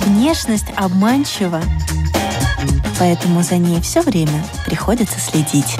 Внешность 0.00 0.64
обманчива, 0.74 1.60
поэтому 2.98 3.42
за 3.42 3.58
ней 3.58 3.82
все 3.82 4.00
время 4.00 4.42
приходится 4.64 5.20
следить. 5.20 5.76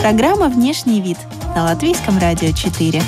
Программа 0.00 0.48
«Внешний 0.48 1.02
вид» 1.02 1.18
на 1.54 1.64
Латвийском 1.64 2.18
радио 2.18 2.52
4. 2.52 3.02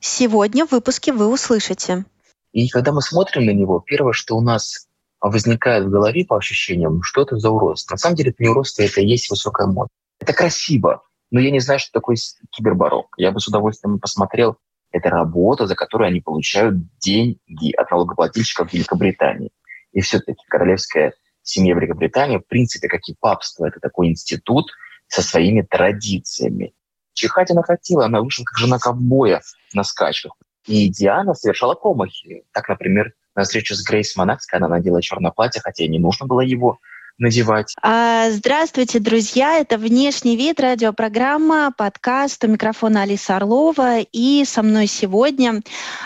Сегодня 0.00 0.64
в 0.66 0.70
выпуске 0.70 1.12
вы 1.12 1.26
услышите. 1.26 2.04
И 2.52 2.68
когда 2.68 2.92
мы 2.92 3.02
смотрим 3.02 3.46
на 3.46 3.50
него, 3.50 3.80
первое, 3.80 4.12
что 4.12 4.36
у 4.36 4.40
нас 4.40 4.88
возникает 5.20 5.84
в 5.84 5.90
голове 5.90 6.24
по 6.24 6.36
ощущениям, 6.36 7.02
что 7.02 7.22
это 7.22 7.36
за 7.36 7.50
уродство. 7.50 7.94
На 7.94 7.98
самом 7.98 8.16
деле 8.16 8.30
это 8.30 8.42
не 8.42 8.48
уродство, 8.48 8.82
это 8.82 9.00
и 9.00 9.06
есть 9.06 9.30
высокая 9.30 9.66
мода. 9.66 9.90
Это 10.18 10.32
красиво, 10.32 11.02
но 11.30 11.40
я 11.40 11.50
не 11.50 11.60
знаю, 11.60 11.78
что 11.78 11.92
такое 11.92 12.16
кибербарок. 12.50 13.14
Я 13.16 13.30
бы 13.30 13.40
с 13.40 13.48
удовольствием 13.48 13.98
посмотрел. 13.98 14.56
Это 14.92 15.08
работа, 15.08 15.66
за 15.66 15.76
которую 15.76 16.08
они 16.08 16.20
получают 16.20 16.76
деньги 16.98 17.72
от 17.76 17.90
налогоплательщиков 17.90 18.72
Великобритании. 18.72 19.50
И 19.92 20.00
все-таки 20.00 20.42
королевская 20.48 21.14
семья 21.42 21.74
Великобритании, 21.74 22.38
в 22.38 22.46
принципе, 22.46 22.88
как 22.88 23.00
и 23.08 23.14
папство, 23.18 23.66
это 23.66 23.78
такой 23.78 24.08
институт 24.08 24.70
со 25.06 25.22
своими 25.22 25.62
традициями. 25.62 26.74
Чихать 27.12 27.50
она 27.50 27.62
хотела, 27.62 28.06
она 28.06 28.20
вышла 28.20 28.44
как 28.44 28.58
жена 28.58 28.78
ковбоя 28.78 29.42
на 29.74 29.84
скачках. 29.84 30.32
И 30.70 30.88
Диана 30.88 31.34
совершала 31.34 31.74
промахи. 31.74 32.44
Так, 32.52 32.68
например, 32.68 33.12
на 33.34 33.42
встречу 33.42 33.74
с 33.74 33.82
Грейс 33.82 34.14
Монакской 34.14 34.60
она 34.60 34.68
надела 34.68 35.02
черное 35.02 35.32
платье, 35.32 35.60
хотя 35.60 35.84
и 35.84 35.88
не 35.88 35.98
нужно 35.98 36.26
было 36.26 36.42
его 36.42 36.78
надевать. 37.18 37.74
А, 37.82 38.30
здравствуйте, 38.30 39.00
друзья! 39.00 39.58
Это 39.58 39.78
«Внешний 39.78 40.36
вид», 40.36 40.60
радиопрограмма, 40.60 41.72
подкаст. 41.76 42.44
У 42.44 42.46
микрофона 42.46 43.02
Алиса 43.02 43.36
Орлова. 43.36 43.98
И 44.12 44.44
со 44.44 44.62
мной 44.62 44.86
сегодня 44.86 45.60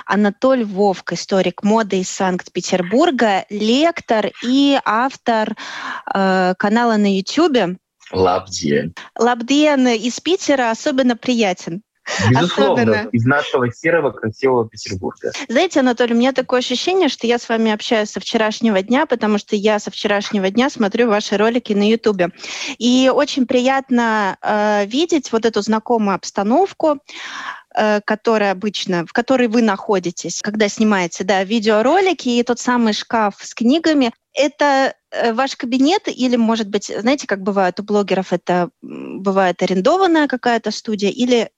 Анатоль 0.07 0.65
Вовк, 0.65 1.13
историк 1.13 1.63
моды 1.63 2.01
из 2.01 2.09
Санкт-Петербурга, 2.09 3.45
лектор 3.51 4.31
и 4.43 4.81
автор 4.83 5.55
э, 6.13 6.55
канала 6.59 6.97
на 6.97 7.15
YouTube. 7.15 7.77
Лабден. 8.11 8.95
Лабден 9.19 9.89
из 9.89 10.19
Питера 10.21 10.71
особенно 10.71 11.17
приятен. 11.17 11.83
Безусловно, 12.31 12.83
Особенно. 12.83 13.09
из 13.13 13.25
нашего 13.25 13.73
серого 13.73 14.11
красивого 14.11 14.69
Петербурга. 14.69 15.33
Знаете, 15.49 15.81
Анатолий, 15.81 16.15
у 16.15 16.19
меня 16.19 16.33
такое 16.33 16.61
ощущение, 16.61 17.09
что 17.09 17.27
я 17.27 17.39
с 17.39 17.49
вами 17.49 17.73
общаюсь 17.73 18.11
со 18.11 18.21
вчерашнего 18.21 18.83
дня, 18.83 19.07
потому 19.07 19.39
что 19.39 19.57
я 19.57 19.79
со 19.79 19.91
вчерашнего 19.91 20.51
дня 20.51 20.69
смотрю 20.71 21.09
ваши 21.09 21.37
ролики 21.37 21.73
на 21.73 21.89
Ютубе. 21.89 22.31
И 22.79 23.11
очень 23.13 23.47
приятно 23.47 24.37
э, 24.43 24.87
видеть 24.87 25.33
вот 25.33 25.47
эту 25.47 25.63
знакомую 25.63 26.15
обстановку, 26.15 26.99
э, 27.75 28.01
которая 28.05 28.53
обычно, 28.53 29.07
в 29.07 29.13
которой 29.13 29.49
вы 29.49 29.63
находитесь, 29.63 30.41
когда 30.43 30.69
снимаете 30.69 31.25
да, 31.25 31.43
видеоролики, 31.43 32.29
и 32.29 32.43
тот 32.43 32.61
самый 32.61 32.93
шкаф 32.93 33.37
с 33.41 33.55
книгами. 33.55 34.13
Это 34.35 34.95
э, 35.11 35.33
ваш 35.33 35.57
кабинет 35.57 36.03
или, 36.07 36.37
может 36.37 36.69
быть, 36.69 36.93
знаете, 36.95 37.27
как 37.27 37.41
бывает 37.41 37.81
у 37.81 37.83
блогеров, 37.83 38.33
это 38.33 38.69
бывает 38.83 39.63
арендованная 39.63 40.29
какая-то 40.29 40.71
студия 40.71 41.11
или 41.11 41.51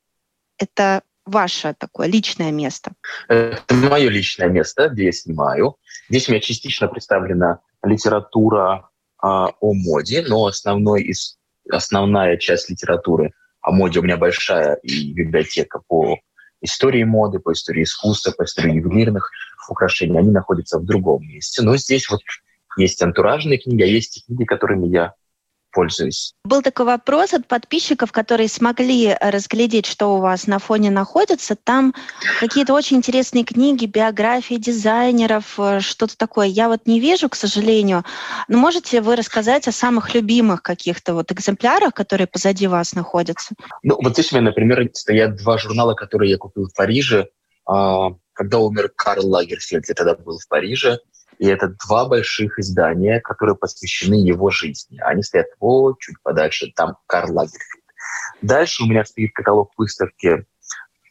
это 0.58 1.02
ваше 1.24 1.74
такое 1.78 2.06
личное 2.06 2.52
место? 2.52 2.92
Это 3.28 3.74
мое 3.74 4.08
личное 4.08 4.48
место, 4.48 4.88
где 4.88 5.06
я 5.06 5.12
снимаю. 5.12 5.76
Здесь 6.08 6.28
у 6.28 6.32
меня 6.32 6.40
частично 6.40 6.88
представлена 6.88 7.60
литература 7.82 8.88
а, 9.18 9.48
о 9.60 9.74
моде, 9.74 10.24
но 10.26 10.46
основной 10.46 11.02
из, 11.02 11.38
основная 11.70 12.36
часть 12.36 12.70
литературы 12.70 13.32
о 13.60 13.72
моде 13.72 13.98
у 13.98 14.02
меня 14.02 14.16
большая 14.16 14.74
и 14.76 15.12
библиотека 15.12 15.80
по 15.88 16.20
истории 16.60 17.04
моды, 17.04 17.40
по 17.40 17.52
истории 17.52 17.82
искусства, 17.82 18.32
по 18.32 18.44
истории 18.44 18.76
ювелирных 18.76 19.30
украшений. 19.68 20.18
Они 20.18 20.30
находятся 20.30 20.78
в 20.78 20.84
другом 20.84 21.22
месте. 21.26 21.62
Но 21.62 21.76
здесь 21.76 22.08
вот 22.08 22.20
есть 22.76 23.02
антуражные 23.02 23.58
книги, 23.58 23.82
а 23.82 23.86
есть 23.86 24.24
книги, 24.26 24.44
которыми 24.44 24.86
я 24.86 25.14
пользуюсь. 25.76 26.32
Был 26.44 26.62
такой 26.62 26.86
вопрос 26.86 27.34
от 27.34 27.46
подписчиков, 27.46 28.10
которые 28.10 28.48
смогли 28.48 29.14
разглядеть, 29.20 29.84
что 29.84 30.16
у 30.16 30.20
вас 30.20 30.46
на 30.46 30.58
фоне 30.58 30.90
находится. 30.90 31.54
Там 31.54 31.94
какие-то 32.40 32.72
очень 32.72 32.96
интересные 32.96 33.44
книги, 33.44 33.84
биографии 33.84 34.54
дизайнеров, 34.54 35.60
э, 35.60 35.80
что-то 35.80 36.16
такое. 36.16 36.46
Я 36.46 36.68
вот 36.68 36.86
не 36.86 36.98
вижу, 36.98 37.28
к 37.28 37.34
сожалению. 37.34 38.04
Но 38.48 38.56
можете 38.56 39.02
вы 39.02 39.16
рассказать 39.16 39.68
о 39.68 39.72
самых 39.72 40.14
любимых 40.14 40.62
каких-то 40.62 41.12
вот 41.12 41.30
экземплярах, 41.30 41.92
которые 41.92 42.26
позади 42.26 42.66
вас 42.66 42.94
находятся? 42.94 43.54
Ну, 43.82 43.98
вот 44.02 44.14
здесь 44.14 44.32
у 44.32 44.36
меня, 44.36 44.46
например, 44.46 44.88
стоят 44.94 45.36
два 45.36 45.58
журнала, 45.58 45.92
которые 45.92 46.30
я 46.30 46.38
купил 46.38 46.68
в 46.68 46.74
Париже. 46.74 47.28
А, 47.66 48.12
когда 48.32 48.60
умер 48.60 48.92
Карл 48.96 49.28
Лагерфельд, 49.28 49.86
я 49.88 49.94
тогда 49.94 50.14
был 50.14 50.38
в 50.38 50.48
Париже. 50.48 51.00
И 51.38 51.46
это 51.46 51.74
два 51.86 52.08
больших 52.08 52.58
издания, 52.58 53.20
которые 53.20 53.56
посвящены 53.56 54.14
его 54.14 54.50
жизни. 54.50 54.98
Они 55.00 55.22
стоят 55.22 55.48
вот 55.60 55.98
чуть 56.00 56.16
подальше, 56.22 56.72
там 56.74 56.96
Карл 57.06 57.34
Лагерфельд. 57.34 57.84
Дальше 58.42 58.82
у 58.82 58.86
меня 58.86 59.04
стоит 59.04 59.32
каталог 59.34 59.72
выставки, 59.76 60.46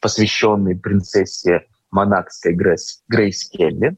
посвященный 0.00 0.76
принцессе 0.76 1.66
монакской 1.90 2.52
Грейс, 2.52 3.02
Грейс 3.08 3.48
Келли. 3.48 3.96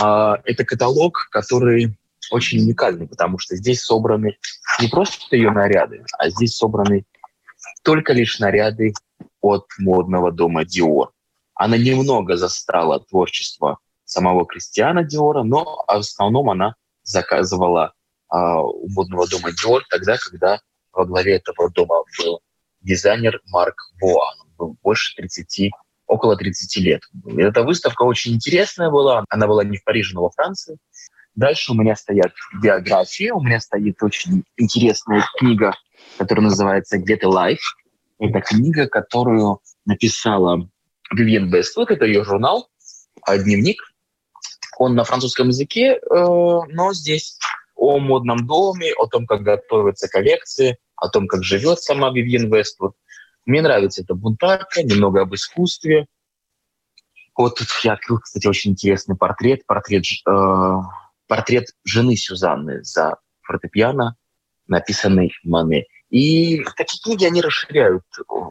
А, 0.00 0.38
это 0.44 0.64
каталог, 0.64 1.28
который 1.30 1.98
очень 2.30 2.60
уникальный, 2.60 3.06
потому 3.06 3.38
что 3.38 3.56
здесь 3.56 3.82
собраны 3.82 4.36
не 4.80 4.88
просто 4.88 5.36
ее 5.36 5.50
наряды, 5.50 6.04
а 6.18 6.28
здесь 6.28 6.56
собраны 6.56 7.04
только 7.82 8.12
лишь 8.12 8.38
наряды 8.38 8.94
от 9.40 9.66
модного 9.78 10.32
дома 10.32 10.62
Dior. 10.62 11.08
Она 11.54 11.76
немного 11.76 12.36
застала 12.36 13.00
творчество 13.00 13.78
самого 14.16 14.46
Кристиана 14.46 15.04
Диора, 15.04 15.42
но 15.42 15.84
в 15.86 15.90
основном 15.90 16.48
она 16.48 16.74
заказывала 17.02 17.92
а, 18.28 18.62
у 18.62 18.88
модного 18.88 19.28
дома 19.28 19.52
Диор 19.52 19.84
тогда, 19.90 20.16
когда 20.16 20.60
во 20.92 21.04
главе 21.04 21.36
этого 21.36 21.70
дома 21.70 22.02
был 22.18 22.40
дизайнер 22.80 23.40
Марк 23.48 23.76
Буан. 24.00 24.36
Он 24.40 24.48
был 24.56 24.76
больше 24.82 25.14
30, 25.16 25.70
около 26.06 26.36
30 26.36 26.76
лет. 26.78 27.02
Эта 27.36 27.62
выставка 27.62 28.04
очень 28.04 28.34
интересная 28.34 28.90
была. 28.90 29.24
Она 29.28 29.46
была 29.46 29.64
не 29.64 29.76
в 29.76 29.84
Париже, 29.84 30.14
но 30.14 30.22
во 30.22 30.30
Франции. 30.30 30.78
Дальше 31.34 31.72
у 31.72 31.74
меня 31.74 31.94
стоят 31.94 32.32
биографии. 32.62 33.30
У 33.30 33.42
меня 33.42 33.60
стоит 33.60 34.02
очень 34.02 34.44
интересная 34.56 35.22
книга, 35.36 35.72
которая 36.16 36.44
называется 36.44 36.96
«Get 36.96 37.20
a 37.22 37.28
Life». 37.28 37.66
Это 38.18 38.40
книга, 38.40 38.88
которую 38.88 39.60
написала 39.84 40.66
Вивьен 41.12 41.50
Бествуд. 41.50 41.90
Это 41.90 42.06
ее 42.06 42.24
журнал, 42.24 42.70
а 43.20 43.36
дневник. 43.36 43.82
Он 44.78 44.94
на 44.94 45.04
французском 45.04 45.48
языке, 45.48 45.94
э, 45.94 46.00
но 46.10 46.92
здесь 46.92 47.38
о 47.74 47.98
модном 47.98 48.46
доме, 48.46 48.92
о 48.98 49.06
том, 49.06 49.26
как 49.26 49.42
готовятся 49.42 50.08
коллекции, 50.08 50.78
о 50.96 51.08
том, 51.08 51.26
как 51.26 51.44
живет 51.44 51.80
сама 51.80 52.10
Вивьен 52.10 52.52
Вествуд. 52.52 52.94
Мне 53.44 53.62
нравится 53.62 54.02
эта 54.02 54.14
бунтарка, 54.14 54.82
немного 54.82 55.22
об 55.22 55.34
искусстве. 55.34 56.06
Вот 57.36 57.56
тут 57.56 57.68
я 57.84 57.92
открыл, 57.92 58.18
кстати, 58.18 58.46
очень 58.46 58.72
интересный 58.72 59.16
портрет, 59.16 59.66
портрет, 59.66 60.04
э, 60.26 60.76
портрет 61.26 61.66
жены 61.84 62.16
Сюзанны 62.16 62.82
за 62.82 63.16
фортепиано, 63.42 64.16
написанный 64.66 65.32
Мане. 65.44 65.84
И 66.10 66.64
такие 66.76 67.00
книги, 67.02 67.24
они 67.24 67.40
расширяют 67.40 68.04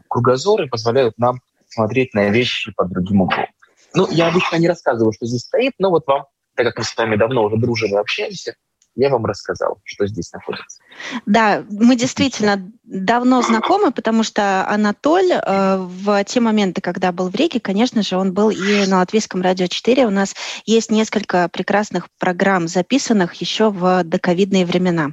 кругозор 0.08 0.62
и 0.62 0.68
позволяют 0.68 1.18
нам 1.18 1.40
смотреть 1.68 2.14
на 2.14 2.28
вещи 2.30 2.72
под 2.72 2.90
другим 2.90 3.22
углом. 3.22 3.46
Ну, 3.96 4.06
я 4.10 4.28
обычно 4.28 4.56
не 4.56 4.68
рассказываю, 4.68 5.12
что 5.12 5.26
здесь 5.26 5.42
стоит, 5.42 5.72
но 5.78 5.90
вот 5.90 6.06
вам, 6.06 6.26
так 6.54 6.66
как 6.66 6.78
мы 6.78 6.84
с 6.84 6.96
вами 6.96 7.16
давно 7.16 7.44
уже 7.44 7.56
дружим 7.56 7.94
и 7.94 7.98
общаемся, 7.98 8.54
я 8.94 9.08
вам 9.10 9.24
рассказал, 9.26 9.78
что 9.84 10.06
здесь 10.06 10.32
находится. 10.32 10.82
Да, 11.26 11.64
мы 11.70 11.96
действительно 11.96 12.70
давно 12.82 13.42
знакомы, 13.42 13.92
потому 13.92 14.22
что 14.22 14.66
Анатоль 14.68 15.32
э, 15.32 15.76
в 15.78 16.24
те 16.24 16.40
моменты, 16.40 16.80
когда 16.80 17.12
был 17.12 17.28
в 17.28 17.34
Риге, 17.34 17.60
конечно 17.60 18.02
же, 18.02 18.16
он 18.16 18.32
был 18.32 18.50
и 18.50 18.86
на 18.86 18.98
Латвийском 18.98 19.42
радио 19.42 19.66
4. 19.66 20.06
У 20.06 20.10
нас 20.10 20.34
есть 20.64 20.90
несколько 20.90 21.48
прекрасных 21.50 22.08
программ, 22.18 22.68
записанных 22.68 23.34
еще 23.34 23.70
в 23.70 24.02
доковидные 24.04 24.64
времена. 24.64 25.12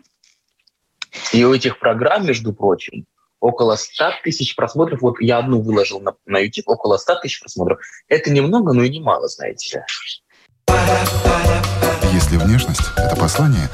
И 1.32 1.44
у 1.44 1.54
этих 1.54 1.80
программ, 1.80 2.26
между 2.26 2.54
прочим, 2.54 3.06
около 3.44 3.76
100 3.76 4.22
тысяч 4.24 4.56
просмотров. 4.56 5.02
Вот 5.02 5.16
я 5.20 5.40
одну 5.40 5.62
выложил 5.62 6.00
на, 6.00 6.14
на 6.26 6.40
YouTube, 6.40 6.70
около 6.70 6.98
100 6.98 7.16
тысяч 7.22 7.42
просмотров. 7.42 7.80
Это 8.08 8.32
немного, 8.32 8.74
но 8.74 8.84
и 8.84 8.90
немало, 8.90 9.28
знаете 9.28 9.80
ли. 9.80 9.84
Если 12.14 12.38
внешность— 12.38 12.82
это 12.98 13.16
послание, 13.18 13.68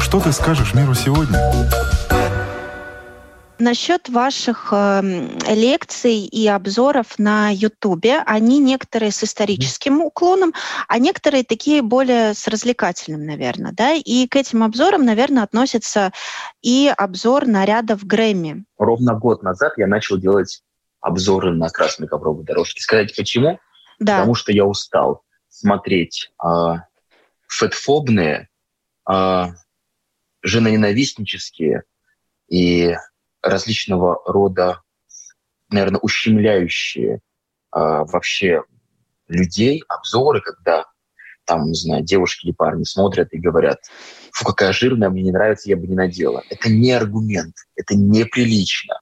что 0.00 0.20
ты 0.20 0.32
скажешь 0.32 0.74
миру 0.74 0.94
сегодня? 0.94 1.38
Насчет 3.58 4.08
ваших 4.08 4.72
э, 4.72 5.00
лекций 5.54 6.24
и 6.24 6.48
обзоров 6.48 7.18
на 7.18 7.50
Ютубе, 7.50 8.18
они 8.26 8.58
некоторые 8.58 9.12
с 9.12 9.22
историческим 9.22 10.00
уклоном, 10.02 10.52
а 10.88 10.98
некоторые 10.98 11.44
такие 11.44 11.80
более 11.80 12.34
с 12.34 12.48
развлекательным, 12.48 13.24
наверное, 13.24 13.72
да? 13.72 13.92
И 13.92 14.26
к 14.26 14.34
этим 14.34 14.64
обзорам, 14.64 15.04
наверное, 15.04 15.44
относится 15.44 16.12
и 16.62 16.92
обзор 16.96 17.46
нарядов 17.46 18.04
Грэмми. 18.04 18.64
Ровно 18.76 19.14
год 19.14 19.44
назад 19.44 19.74
я 19.76 19.86
начал 19.86 20.18
делать 20.18 20.62
обзоры 21.00 21.52
на 21.52 21.68
красной 21.68 22.08
ковровой 22.08 22.44
дорожке. 22.44 22.80
Сказать 22.80 23.14
почему? 23.14 23.60
Да. 24.00 24.18
Потому 24.18 24.34
что 24.34 24.50
я 24.50 24.64
устал 24.64 25.22
смотреть 25.48 26.32
э, 26.44 26.48
фетфобные, 27.48 28.48
э, 29.08 29.44
женоненавистнические 30.42 31.84
и 32.48 32.96
различного 33.44 34.22
рода, 34.26 34.82
наверное, 35.70 36.00
ущемляющие 36.00 37.16
э, 37.16 37.18
вообще 37.72 38.62
людей 39.28 39.82
обзоры, 39.88 40.40
когда 40.40 40.86
там, 41.46 41.66
не 41.66 41.74
знаю, 41.74 42.02
девушки 42.02 42.46
или 42.46 42.52
парни 42.52 42.84
смотрят 42.84 43.28
и 43.32 43.38
говорят, 43.38 43.78
фу, 44.32 44.46
какая 44.46 44.72
жирная, 44.72 45.10
мне 45.10 45.22
не 45.22 45.32
нравится, 45.32 45.68
я 45.68 45.76
бы 45.76 45.86
не 45.86 45.94
надела. 45.94 46.42
Это 46.48 46.70
не 46.70 46.92
аргумент, 46.92 47.54
это 47.76 47.94
неприлично. 47.94 49.00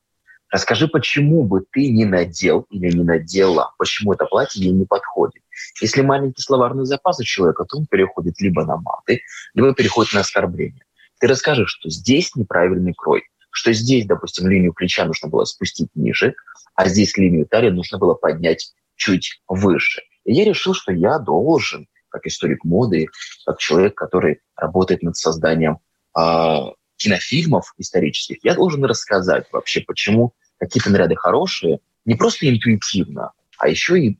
Расскажи, 0.51 0.87
почему 0.87 1.45
бы 1.45 1.65
ты 1.73 1.91
не 1.91 2.05
надел 2.05 2.67
или 2.69 2.95
не 2.95 3.05
надела, 3.05 3.73
почему 3.79 4.13
это 4.13 4.27
платье 4.27 4.63
ей 4.63 4.73
не 4.73 4.85
подходит. 4.85 5.43
Если 5.81 6.03
маленький 6.03 6.43
словарный 6.43 6.85
запас 6.85 7.21
у 7.21 7.25
человека, 7.25 7.65
то 7.65 7.79
он 7.79 7.87
переходит 7.87 8.39
либо 8.41 8.65
на 8.67 8.77
маты, 8.77 9.23
либо 9.55 9.75
переходит 9.75 10.13
на 10.13 10.21
оскорбление. 10.21 10.85
Ты 11.21 11.29
расскажешь, 11.29 11.71
что 11.71 11.89
здесь 11.89 12.35
неправильный 12.35 12.93
крой, 12.93 13.23
что 13.53 13.73
здесь, 13.73 14.07
допустим, 14.07 14.49
линию 14.49 14.73
плеча 14.73 15.05
нужно 15.05 15.29
было 15.29 15.45
спустить 15.45 15.91
ниже, 15.95 16.35
а 16.75 16.89
здесь 16.89 17.17
линию 17.17 17.47
талии 17.47 17.71
нужно 17.71 17.99
было 17.99 18.15
поднять 18.15 18.73
чуть 18.97 19.43
выше. 19.47 20.03
И 20.25 20.33
я 20.33 20.45
решил, 20.45 20.75
что 20.75 20.93
я 20.93 21.19
должен, 21.19 21.87
как 22.09 22.27
историк 22.27 22.65
моды, 22.65 23.09
как 23.45 23.59
человек, 23.59 23.95
который 23.95 24.41
работает 24.57 25.03
над 25.03 25.17
созданием 25.17 25.79
э, 26.19 26.57
кинофильмов 26.97 27.75
исторических, 27.79 28.39
я 28.43 28.55
должен 28.55 28.85
рассказать 28.85 29.47
вообще, 29.53 29.83
почему 29.83 30.35
какие-то 30.59 30.91
наряды 30.91 31.17
хорошие, 31.17 31.81
не 32.05 32.15
просто 32.15 32.49
интуитивно, 32.49 33.33
а 33.59 33.69
еще 33.69 34.01
и 34.01 34.19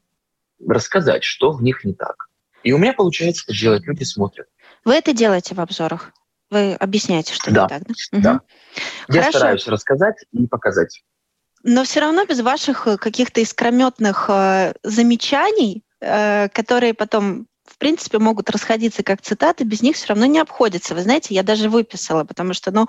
рассказать, 0.67 1.25
что 1.25 1.53
в 1.53 1.63
них 1.63 1.85
не 1.85 1.95
так. 1.95 2.29
И 2.63 2.73
у 2.73 2.79
меня 2.79 2.93
получается 2.93 3.45
это 3.47 3.59
делать, 3.59 3.85
люди 3.87 4.05
смотрят. 4.05 4.47
Вы 4.85 4.95
это 4.95 5.13
делаете 5.13 5.55
в 5.55 5.61
обзорах? 5.61 6.13
Вы 6.53 6.75
объясняете, 6.75 7.33
что 7.33 7.51
да. 7.51 7.63
не 7.63 7.69
так, 7.69 7.83
да? 7.87 7.95
Да. 8.21 8.33
Угу. 8.35 8.41
Я 9.09 9.21
Хорошо. 9.21 9.39
стараюсь 9.39 9.67
рассказать 9.67 10.17
и 10.33 10.47
показать. 10.47 11.03
Но 11.65 11.85
все 11.85 12.01
равно 12.01 12.27
без 12.27 12.41
ваших 12.41 12.87
э, 12.87 12.99
каких-то 12.99 13.41
искрометных 13.41 14.27
э, 14.29 14.75
замечаний, 14.83 15.83
э, 16.01 16.51
которые 16.51 16.93
потом 16.93 17.47
в 17.65 17.79
принципе, 17.79 18.19
могут 18.19 18.51
расходиться 18.51 19.03
как 19.03 19.23
цитаты, 19.23 19.65
без 19.65 19.81
них 19.81 19.97
все 19.97 20.09
равно 20.09 20.27
не 20.27 20.41
обходится. 20.41 20.95
Вы 20.95 21.03
знаете, 21.03 21.35
я 21.35 21.43
даже 21.43 21.71
выписала, 21.71 22.25
потому 22.25 22.53
что, 22.53 22.71
ну, 22.71 22.87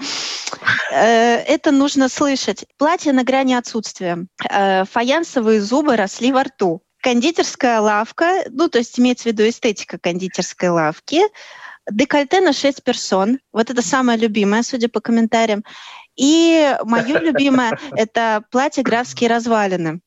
э, 0.92 1.36
это 1.38 1.72
нужно 1.72 2.10
слышать. 2.10 2.66
Платье 2.78 3.14
на 3.14 3.24
грани 3.24 3.54
отсутствия. 3.54 4.26
Э, 4.50 4.84
фаянсовые 4.84 5.62
зубы 5.62 5.96
росли 5.96 6.34
во 6.34 6.44
рту. 6.44 6.82
Кондитерская 7.02 7.80
лавка, 7.80 8.44
ну, 8.50 8.68
то 8.68 8.80
есть 8.80 9.00
имеется 9.00 9.24
в 9.24 9.26
виду 9.28 9.48
эстетика 9.48 9.98
кондитерской 10.00 10.70
лавки. 10.70 11.22
Декольте 11.90 12.42
на 12.42 12.54
6 12.54 12.84
персон. 12.84 13.40
Вот 13.52 13.70
это 13.70 13.82
самое 13.82 14.18
любимое, 14.18 14.64
судя 14.64 14.90
по 14.90 15.02
комментариям. 15.02 15.64
И 16.16 16.76
мое 16.84 17.20
любимое– 17.20 17.78
это 17.96 18.44
платье 18.52 18.84
«Графские 18.84 19.30
развалины». 19.30 20.02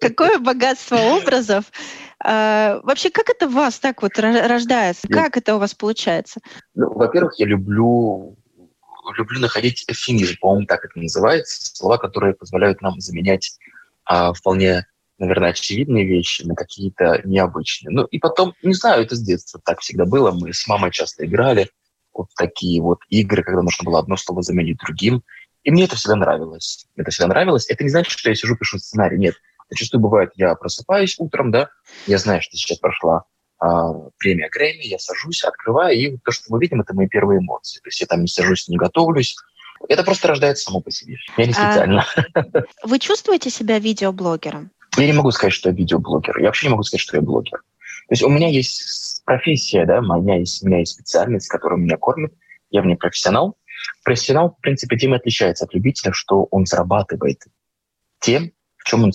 Какое 0.00 0.38
богатство 0.38 0.96
образов. 0.96 1.64
А, 2.20 2.80
вообще, 2.82 3.10
как 3.10 3.30
это 3.30 3.46
у 3.46 3.50
вас 3.50 3.78
так 3.78 4.02
вот 4.02 4.18
рождается? 4.18 5.06
Как 5.08 5.36
это 5.36 5.56
у 5.56 5.58
вас 5.58 5.74
получается? 5.74 6.40
Ну, 6.74 6.92
во-первых, 6.92 7.38
я 7.38 7.46
люблю 7.46 8.36
люблю 9.16 9.40
находить 9.40 9.84
эфемизм, 9.88 10.36
по-моему, 10.40 10.66
так 10.66 10.84
это 10.84 10.98
называется, 10.98 11.74
слова, 11.74 11.98
которые 11.98 12.34
позволяют 12.34 12.82
нам 12.82 13.00
заменять 13.00 13.58
а, 14.04 14.32
вполне, 14.32 14.86
наверное, 15.18 15.50
очевидные 15.50 16.06
вещи 16.06 16.42
на 16.42 16.54
какие-то 16.54 17.20
необычные. 17.24 17.90
Ну 17.90 18.04
и 18.04 18.18
потом, 18.18 18.54
не 18.62 18.74
знаю, 18.74 19.02
это 19.02 19.16
с 19.16 19.20
детства 19.20 19.60
так 19.64 19.80
всегда 19.80 20.04
было. 20.04 20.30
Мы 20.30 20.52
с 20.52 20.66
мамой 20.66 20.90
часто 20.90 21.26
играли 21.26 21.70
вот 22.14 22.28
такие 22.36 22.80
вот 22.80 23.00
игры, 23.08 23.42
когда 23.42 23.62
нужно 23.62 23.84
было 23.84 23.98
одно 23.98 24.16
слово 24.16 24.42
заменить 24.42 24.78
другим. 24.78 25.22
И 25.64 25.70
мне 25.70 25.84
это 25.84 25.96
всегда 25.96 26.16
нравилось. 26.16 26.86
Мне 26.94 27.02
это 27.02 27.10
всегда 27.10 27.28
нравилось. 27.28 27.68
Это 27.68 27.84
не 27.84 27.90
значит, 27.90 28.12
что 28.12 28.30
я 28.30 28.34
сижу, 28.34 28.56
пишу 28.56 28.78
сценарий. 28.78 29.18
Нет. 29.18 29.34
Зачастую 29.70 30.00
бывает, 30.00 30.30
я 30.36 30.54
просыпаюсь 30.54 31.16
утром, 31.18 31.50
да, 31.50 31.68
я 32.06 32.16
знаю, 32.16 32.40
что 32.40 32.56
сейчас 32.56 32.78
прошла 32.78 33.24
а, 33.58 33.92
премия 34.18 34.48
Грэмми, 34.48 34.86
я 34.86 34.98
сажусь, 34.98 35.44
открываю, 35.44 35.94
и 35.94 36.16
то, 36.16 36.30
что 36.30 36.46
мы 36.48 36.58
видим, 36.58 36.80
это 36.80 36.94
мои 36.94 37.06
первые 37.06 37.40
эмоции. 37.40 37.80
То 37.80 37.88
есть 37.88 38.00
я 38.00 38.06
там 38.06 38.22
не 38.22 38.28
сажусь, 38.28 38.68
не 38.68 38.78
готовлюсь. 38.78 39.36
Это 39.88 40.04
просто 40.04 40.28
рождается 40.28 40.64
само 40.64 40.80
по 40.80 40.90
себе. 40.90 41.16
Я 41.36 41.44
не 41.44 41.52
а 41.52 41.54
специально. 41.54 42.06
А, 42.34 42.42
вы 42.84 42.98
чувствуете 42.98 43.50
себя 43.50 43.78
видеоблогером? 43.78 44.70
Я 44.98 45.06
не 45.06 45.12
могу 45.12 45.30
сказать, 45.30 45.52
что 45.52 45.68
я 45.70 45.74
видеоблогер. 45.74 46.38
Я 46.38 46.46
вообще 46.46 46.66
не 46.66 46.70
могу 46.72 46.82
сказать, 46.82 47.00
что 47.00 47.16
я 47.16 47.22
блогер. 47.22 47.62
То 48.08 48.12
есть 48.12 48.22
у 48.22 48.28
меня 48.28 48.48
есть 48.48 49.22
профессия, 49.24 49.84
да, 49.84 49.98
у 49.98 50.22
меня 50.22 50.38
есть, 50.38 50.62
у 50.62 50.66
меня 50.66 50.78
есть 50.78 50.94
специальность, 50.94 51.48
которая 51.48 51.78
меня 51.78 51.96
кормит. 51.96 52.32
Я 52.70 52.82
в 52.82 52.86
ней 52.86 52.96
профессионал. 52.96 53.56
Профессионал, 54.04 54.56
в 54.56 54.60
принципе, 54.60 54.96
тем 54.96 55.12
отличается 55.12 55.64
от 55.64 55.74
любителя, 55.74 56.12
что 56.12 56.44
он 56.50 56.66
зарабатывает 56.66 57.44
тем, 58.20 58.52
в 58.76 58.84
чем 58.84 59.04
он 59.04 59.12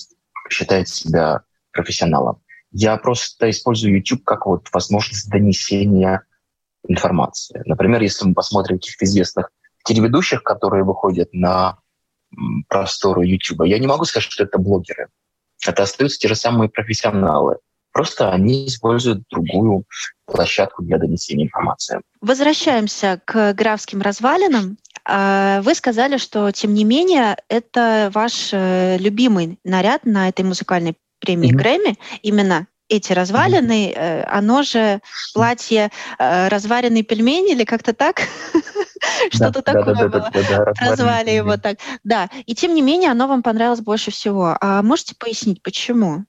считает 0.49 0.87
себя 0.87 1.41
профессионалом. 1.71 2.41
Я 2.71 2.97
просто 2.97 3.49
использую 3.49 3.95
YouTube 3.95 4.23
как 4.23 4.45
вот 4.45 4.67
возможность 4.71 5.29
донесения 5.29 6.23
информации. 6.87 7.61
Например, 7.65 8.01
если 8.01 8.27
мы 8.27 8.33
посмотрим 8.33 8.77
каких-то 8.77 9.05
известных 9.05 9.51
телеведущих, 9.85 10.43
которые 10.43 10.83
выходят 10.83 11.33
на 11.33 11.79
просторы 12.67 13.25
YouTube, 13.25 13.65
я 13.65 13.79
не 13.79 13.87
могу 13.87 14.05
сказать, 14.05 14.29
что 14.29 14.43
это 14.43 14.57
блогеры. 14.57 15.09
Это 15.67 15.83
остаются 15.83 16.19
те 16.19 16.27
же 16.27 16.35
самые 16.35 16.69
профессионалы. 16.69 17.57
Просто 17.91 18.31
они 18.31 18.67
используют 18.67 19.23
другую 19.29 19.85
площадку 20.25 20.81
для 20.81 20.97
донесения 20.97 21.45
информации. 21.45 22.01
Возвращаемся 22.21 23.21
к 23.23 23.53
графским 23.53 24.01
развалинам. 24.01 24.77
А, 25.05 25.61
вы 25.61 25.75
сказали, 25.75 26.17
что, 26.17 26.51
тем 26.51 26.73
не 26.73 26.85
менее, 26.85 27.37
это 27.49 28.09
ваш 28.13 28.49
э, 28.51 28.97
любимый 28.97 29.59
наряд 29.63 30.05
на 30.05 30.29
этой 30.29 30.43
музыкальной 30.43 30.95
премии 31.19 31.51
mm-hmm. 31.51 31.55
Грэмми. 31.55 31.99
Именно 32.23 32.67
эти 32.89 33.13
развалины, 33.13 33.91
mm-hmm. 33.91 34.27
оно 34.29 34.63
же 34.63 35.01
платье 35.33 35.89
э, 36.19 36.47
разваренные 36.47 37.03
пельмени 37.03 37.53
или 37.53 37.63
как-то 37.63 37.93
так? 37.93 38.21
Что-то 39.31 39.61
такое 39.61 39.95
было. 40.09 40.31
Назвали 40.81 41.31
его 41.31 41.57
так. 41.57 41.77
Да, 42.03 42.29
и 42.45 42.55
тем 42.55 42.73
не 42.73 42.81
менее 42.81 43.11
оно 43.11 43.27
вам 43.27 43.43
понравилось 43.43 43.81
больше 43.81 44.11
всего. 44.11 44.57
А 44.59 44.81
можете 44.81 45.15
пояснить, 45.15 45.61
почему? 45.63 46.25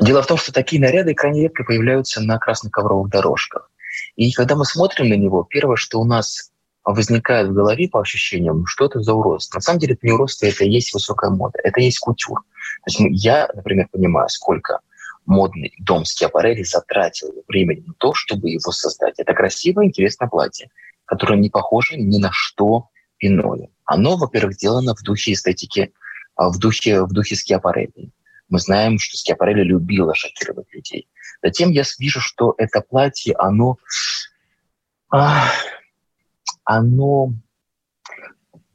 Дело 0.00 0.22
в 0.22 0.26
том, 0.26 0.38
что 0.38 0.52
такие 0.52 0.80
наряды 0.80 1.14
крайне 1.14 1.42
редко 1.42 1.64
появляются 1.64 2.20
на 2.20 2.38
красных 2.38 2.72
ковровых 2.72 3.10
дорожках. 3.10 3.70
И 4.16 4.32
когда 4.32 4.56
мы 4.56 4.64
смотрим 4.64 5.08
на 5.08 5.14
него, 5.14 5.44
первое, 5.44 5.76
что 5.76 6.00
у 6.00 6.04
нас 6.04 6.50
возникает 6.92 7.48
в 7.48 7.52
голове 7.52 7.88
по 7.88 8.00
ощущениям, 8.00 8.64
что 8.66 8.86
это 8.86 9.00
за 9.00 9.12
уродство. 9.12 9.58
На 9.58 9.62
самом 9.62 9.78
деле 9.78 9.94
это 9.94 10.06
не 10.06 10.12
уродство, 10.12 10.46
это 10.46 10.64
и 10.64 10.70
есть 10.70 10.94
высокая 10.94 11.30
мода, 11.30 11.58
это 11.62 11.80
и 11.80 11.84
есть 11.84 11.98
кутюр. 11.98 12.40
То 12.84 12.90
есть 12.90 13.24
я, 13.24 13.48
например, 13.54 13.88
понимаю, 13.92 14.28
сколько 14.28 14.80
модный 15.26 15.74
дом 15.78 16.04
Скиапарелли 16.04 16.62
затратил 16.62 17.44
времени 17.46 17.84
на 17.86 17.94
то, 17.98 18.14
чтобы 18.14 18.50
его 18.50 18.72
создать. 18.72 19.18
Это 19.18 19.34
красивое, 19.34 19.86
интересное 19.86 20.28
платье, 20.28 20.70
которое 21.04 21.38
не 21.38 21.50
похоже 21.50 21.96
ни 21.98 22.18
на 22.18 22.30
что 22.32 22.88
иное. 23.20 23.68
Оно, 23.84 24.16
во-первых, 24.16 24.54
сделано 24.54 24.94
в 24.94 25.02
духе 25.02 25.32
эстетики, 25.32 25.92
а, 26.36 26.48
в 26.48 26.58
духе, 26.58 27.02
в 27.02 27.12
духе 27.12 27.36
Скиапарелли. 27.36 28.10
Мы 28.48 28.58
знаем, 28.60 28.98
что 28.98 29.18
Скиапарелли 29.18 29.62
любила 29.62 30.14
шокировать 30.14 30.72
людей. 30.72 31.06
Затем 31.42 31.70
я 31.70 31.82
вижу, 31.98 32.20
что 32.20 32.54
это 32.56 32.80
платье, 32.80 33.34
оно, 33.34 33.76
а, 35.10 35.50
оно 36.68 37.32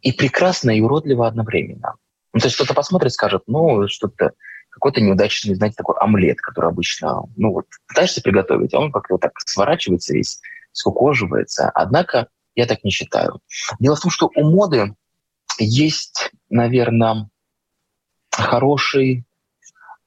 и 0.02 0.12
прекрасно, 0.12 0.72
и 0.72 0.82
уродливо 0.82 1.28
одновременно. 1.28 1.96
Ну, 2.34 2.40
то 2.40 2.48
есть 2.48 2.56
кто-то 2.56 2.74
посмотрит, 2.74 3.14
скажет, 3.14 3.44
ну, 3.46 3.88
что-то 3.88 4.32
какой-то 4.72 5.00
неудачный, 5.00 5.54
знаете, 5.54 5.76
такой 5.78 5.96
омлет, 6.00 6.42
который 6.42 6.72
обычно, 6.72 7.22
ну 7.36 7.52
вот, 7.52 7.66
пытаешься 7.88 8.22
приготовить, 8.22 8.74
а 8.74 8.80
он 8.80 8.92
как-то 8.92 9.14
вот 9.14 9.22
так 9.22 9.34
сворачивается 9.46 10.16
весь, 10.16 10.42
скукоживается. 10.72 11.70
Однако 11.70 12.30
я 12.56 12.66
так 12.66 12.84
не 12.84 12.90
считаю. 12.90 13.40
Дело 13.80 13.96
в 13.96 14.02
том, 14.02 14.10
что 14.10 14.32
у 14.36 14.44
моды 14.44 14.96
есть, 15.60 16.32
наверное, 16.50 17.30
хороший 18.32 19.24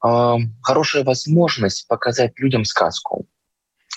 хорошая 0.01 1.05
возможность 1.05 1.89
показать 1.89 2.39
людям 2.39 2.65
сказку, 2.65 3.27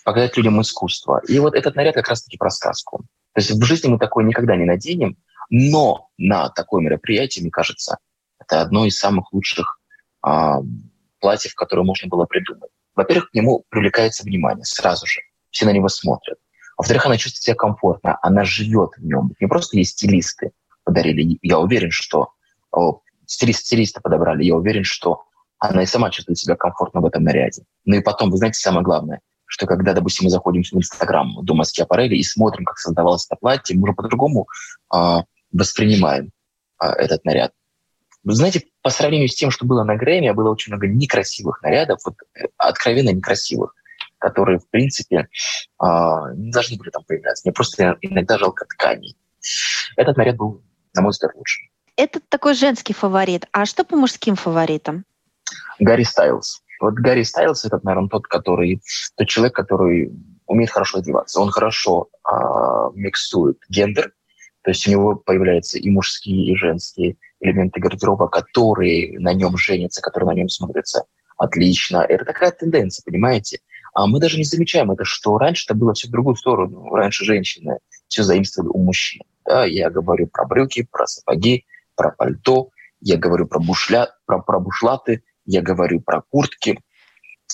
показать 0.05 0.37
людям 0.37 0.61
искусство. 0.61 1.21
И 1.27 1.37
вот 1.39 1.53
этот 1.55 1.75
наряд 1.75 1.95
как 1.95 2.07
раз-таки 2.07 2.37
про 2.37 2.49
сказку. 2.49 3.05
То 3.39 3.41
есть 3.41 3.51
в 3.51 3.63
жизни 3.63 3.87
мы 3.87 3.97
такое 3.97 4.25
никогда 4.25 4.57
не 4.57 4.65
наденем, 4.65 5.15
но 5.49 6.09
на 6.17 6.49
такое 6.49 6.83
мероприятие, 6.83 7.41
мне 7.41 7.51
кажется, 7.51 7.97
это 8.37 8.59
одно 8.59 8.85
из 8.85 8.97
самых 8.99 9.31
лучших 9.31 9.79
а, 10.21 10.59
платьев, 11.21 11.55
которое 11.55 11.83
можно 11.83 12.09
было 12.09 12.25
придумать. 12.25 12.69
Во-первых, 12.95 13.31
к 13.31 13.33
нему 13.33 13.63
привлекается 13.69 14.25
внимание 14.25 14.65
сразу 14.65 15.07
же. 15.07 15.21
Все 15.51 15.65
на 15.65 15.69
него 15.69 15.87
смотрят. 15.87 16.37
Во-вторых, 16.77 17.05
она 17.05 17.15
чувствует 17.15 17.43
себя 17.43 17.55
комфортно, 17.55 18.19
она 18.21 18.43
живет 18.43 18.89
в 18.97 19.05
нем. 19.05 19.31
Не 19.39 19.47
просто 19.47 19.77
есть 19.77 19.91
стилисты 19.91 20.51
подарили. 20.83 21.39
Я 21.41 21.59
уверен, 21.59 21.91
что 21.91 22.33
о, 22.73 22.99
стилист, 23.25 23.67
стилиста 23.67 24.01
подобрали. 24.01 24.43
Я 24.43 24.55
уверен, 24.57 24.83
что 24.83 25.23
она 25.59 25.83
и 25.83 25.85
сама 25.85 26.09
чувствует 26.09 26.39
себя 26.39 26.57
комфортно 26.57 26.99
в 26.99 27.05
этом 27.05 27.23
наряде. 27.23 27.63
Ну 27.85 27.95
и 27.95 28.01
потом, 28.01 28.31
вы 28.31 28.37
знаете, 28.37 28.59
самое 28.59 28.83
главное, 28.83 29.21
что 29.49 29.65
когда, 29.65 29.93
допустим, 29.93 30.25
мы 30.25 30.29
заходим 30.29 30.61
в 30.61 30.73
Инстаграм 30.73 31.43
Дома 31.43 31.63
Скиапарелли 31.63 32.15
и 32.15 32.23
смотрим, 32.23 32.65
как 32.65 32.77
создавалось 32.77 33.25
это 33.25 33.35
платье, 33.35 33.75
мы 33.75 33.83
уже 33.83 33.93
по-другому 33.93 34.47
э, 34.93 35.17
воспринимаем 35.51 36.29
э, 36.81 36.85
этот 36.85 37.25
наряд. 37.25 37.51
Вы 38.23 38.35
знаете, 38.35 38.65
по 38.83 38.91
сравнению 38.91 39.27
с 39.27 39.35
тем, 39.35 39.49
что 39.49 39.65
было 39.65 39.83
на 39.83 39.95
Грэмми, 39.95 40.29
было 40.31 40.51
очень 40.51 40.71
много 40.71 40.87
некрасивых 40.87 41.63
нарядов, 41.63 41.99
вот, 42.05 42.13
э, 42.35 42.45
откровенно 42.57 43.09
некрасивых, 43.09 43.73
которые, 44.19 44.59
в 44.59 44.69
принципе, 44.69 45.17
э, 45.17 45.85
не 46.35 46.51
должны 46.51 46.77
были 46.77 46.91
там 46.91 47.03
появляться. 47.03 47.41
Мне 47.43 47.53
просто 47.53 47.97
иногда 48.01 48.37
жалко 48.37 48.65
тканей. 48.65 49.17
Этот 49.97 50.15
наряд 50.15 50.37
был, 50.37 50.61
на 50.93 51.01
мой 51.01 51.09
взгляд, 51.09 51.33
лучший. 51.33 51.71
Это 51.95 52.19
такой 52.29 52.53
женский 52.53 52.93
фаворит. 52.93 53.47
А 53.51 53.65
что 53.65 53.83
по 53.83 53.95
мужским 53.95 54.35
фаворитам? 54.35 55.05
Гарри 55.79 56.03
Стайлз. 56.03 56.61
Вот 56.79 56.93
Гарри 56.95 57.23
Стайлз 57.23 57.65
это, 57.65 57.79
наверное, 57.83 58.09
тот, 58.09 58.27
который, 58.27 58.81
тот 59.15 59.27
человек, 59.27 59.55
который 59.55 60.11
умеет 60.47 60.71
хорошо 60.71 60.99
одеваться. 60.99 61.39
Он 61.39 61.49
хорошо 61.49 62.09
э, 62.29 62.35
миксует 62.95 63.57
гендер, 63.69 64.13
то 64.63 64.71
есть 64.71 64.87
у 64.87 64.91
него 64.91 65.15
появляются 65.15 65.77
и 65.77 65.89
мужские, 65.89 66.51
и 66.51 66.55
женские 66.55 67.17
элементы 67.39 67.79
гардероба, 67.79 68.27
которые 68.27 69.19
на 69.19 69.33
нем 69.33 69.57
женятся, 69.57 70.01
которые 70.01 70.29
на 70.29 70.35
нем 70.35 70.49
смотрятся 70.49 71.05
отлично. 71.37 72.05
Это 72.07 72.25
такая 72.25 72.51
тенденция, 72.51 73.03
понимаете? 73.05 73.59
А 73.93 74.07
мы 74.07 74.19
даже 74.19 74.37
не 74.37 74.43
замечаем 74.43 74.91
это, 74.91 75.05
что 75.05 75.37
раньше 75.37 75.65
это 75.67 75.73
было 75.73 75.93
все 75.93 76.07
в 76.07 76.11
другую 76.11 76.35
сторону. 76.35 76.93
Раньше 76.93 77.25
женщины 77.25 77.79
все 78.07 78.23
заимствовали 78.23 78.69
у 78.73 78.79
мужчин. 78.79 79.21
Да? 79.45 79.65
Я 79.65 79.89
говорю 79.89 80.27
про 80.27 80.45
брюки, 80.45 80.87
про 80.91 81.07
сапоги, 81.07 81.65
про 81.95 82.11
пальто, 82.11 82.69
я 83.01 83.17
говорю 83.17 83.47
про, 83.47 83.59
бушля, 83.59 84.09
про, 84.25 84.39
про 84.39 84.59
бушлаты, 84.59 85.23
я 85.49 85.61
говорю 85.61 85.99
про 85.99 86.21
куртки, 86.21 86.79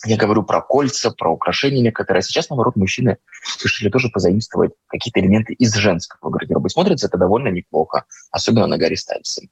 я 0.04 0.18
говорю 0.18 0.44
про 0.44 0.62
кольца, 0.62 1.12
про 1.12 1.32
украшения 1.32 1.82
некоторые. 1.82 2.20
А 2.20 2.22
сейчас, 2.22 2.50
наоборот, 2.50 2.75
мужчины 2.75 3.18
решили 3.64 3.90
тоже 3.90 4.10
позаимствовать 4.10 4.74
какие-то 4.88 5.22
элементы 5.22 5.54
из 5.54 5.74
женского 5.74 6.30
гардероба. 6.30 6.68
И 6.68 6.70
смотрится 6.70 7.08
это 7.08 7.18
довольно 7.18 7.48
неплохо, 7.48 8.04
особенно 8.32 8.68
на 8.68 8.78
Гарри 8.78 8.96
Стайлсе. 8.96 9.48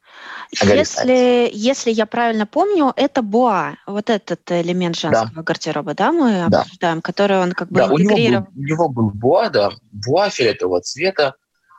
Если, 0.62 1.50
если 1.54 1.92
я 1.92 2.06
правильно 2.06 2.46
помню, 2.46 2.92
это 2.98 3.22
боа, 3.22 3.78
вот 3.88 4.10
этот 4.10 4.42
элемент 4.52 4.98
женского 4.98 5.32
да. 5.34 5.42
гардероба, 5.42 5.94
да, 5.94 6.12
мы 6.12 6.46
да. 6.50 6.62
обсуждаем, 6.62 7.02
который 7.02 7.40
он 7.40 7.54
как 7.54 7.70
бы 7.70 7.76
да, 7.76 7.88
интегрировал. 7.88 8.48
У 8.54 8.60
него, 8.60 8.60
был, 8.60 8.60
у 8.60 8.64
него 8.66 8.90
был 8.90 9.10
боа, 9.12 9.50
да, 9.50 9.72
боа 9.92 10.30
фиолетового 10.30 10.82
цвета. 10.82 11.36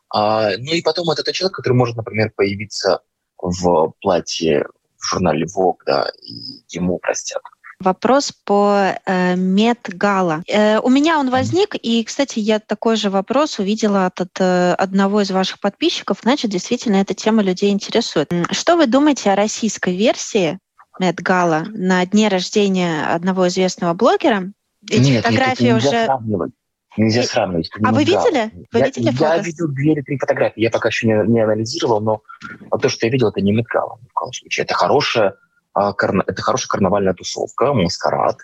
А, 0.09 0.57
ну 0.57 0.73
и 0.73 0.81
потом 0.81 1.11
это 1.11 1.23
тот 1.23 1.35
человек, 1.35 1.57
который 1.57 1.75
может, 1.75 1.97
например, 1.97 2.33
появиться 2.35 3.01
в 3.39 3.93
платье 4.01 4.65
в 5.05 5.11
журнале 5.11 5.47
Vogue, 5.47 5.79
да, 5.87 6.07
и 6.23 6.63
ему 6.71 6.99
простят. 6.99 7.43
Вопрос 7.81 8.33
по 8.45 8.95
э, 9.05 9.35
Медгала. 9.37 10.43
Э, 10.47 10.79
у 10.79 10.89
меня 10.89 11.19
он 11.19 11.31
возник, 11.31 11.75
и, 11.75 12.03
кстати, 12.05 12.39
я 12.39 12.61
такой 12.61 12.97
же 12.97 13.11
вопрос 13.11 13.59
увидела 13.59 14.07
от, 14.07 14.21
от 14.21 14.41
э, 14.41 14.73
одного 14.75 15.21
из 15.21 15.31
ваших 15.31 15.61
подписчиков. 15.61 16.19
Значит, 16.23 16.51
действительно, 16.51 16.97
эта 16.97 17.15
тема 17.15 17.43
людей 17.43 17.73
интересует. 17.73 18.33
Что 18.53 18.77
вы 18.77 18.87
думаете 18.87 19.31
о 19.31 19.37
российской 19.37 19.97
версии 19.97 20.59
Медгала 20.99 21.65
на 21.69 22.07
дне 22.07 22.29
рождения 22.29 23.07
одного 23.07 23.49
известного 23.49 23.93
блогера? 23.93 24.53
Эти 24.89 25.11
нет, 25.11 25.25
фотографии 25.25 25.65
нет, 25.65 25.77
уже... 25.79 26.05
Сравнивать. 26.05 26.53
Нельзя 26.97 27.23
э, 27.23 27.25
сравнивать. 27.25 27.71
А 27.83 27.93
вы 27.93 28.05
видели? 28.05 28.51
Вы 28.73 28.79
я, 28.79 28.87
видели 28.87 29.11
фото? 29.11 29.25
Я 29.25 29.39
видел 29.39 29.69
две 29.69 29.93
или 29.93 30.01
три 30.03 30.19
фотографии. 30.19 30.61
Я 30.61 30.71
пока 30.71 30.89
еще 30.89 31.07
не, 31.07 31.15
не 31.27 31.41
анализировал, 31.41 32.01
но 32.01 32.23
то, 32.71 32.89
что 32.89 33.07
я 33.07 33.13
видел, 33.13 33.29
это 33.29 33.41
не 33.41 33.53
Метгала 33.53 33.99
ни 34.03 34.09
в 34.09 34.13
коем 34.13 34.33
случае. 34.33 34.65
Это 34.65 34.75
хорошая, 34.75 35.35
а, 35.75 35.93
это 36.27 36.43
хорошая 36.43 36.69
карнавальная 36.69 37.15
тусовка, 37.15 37.73
маскарад, 37.73 38.39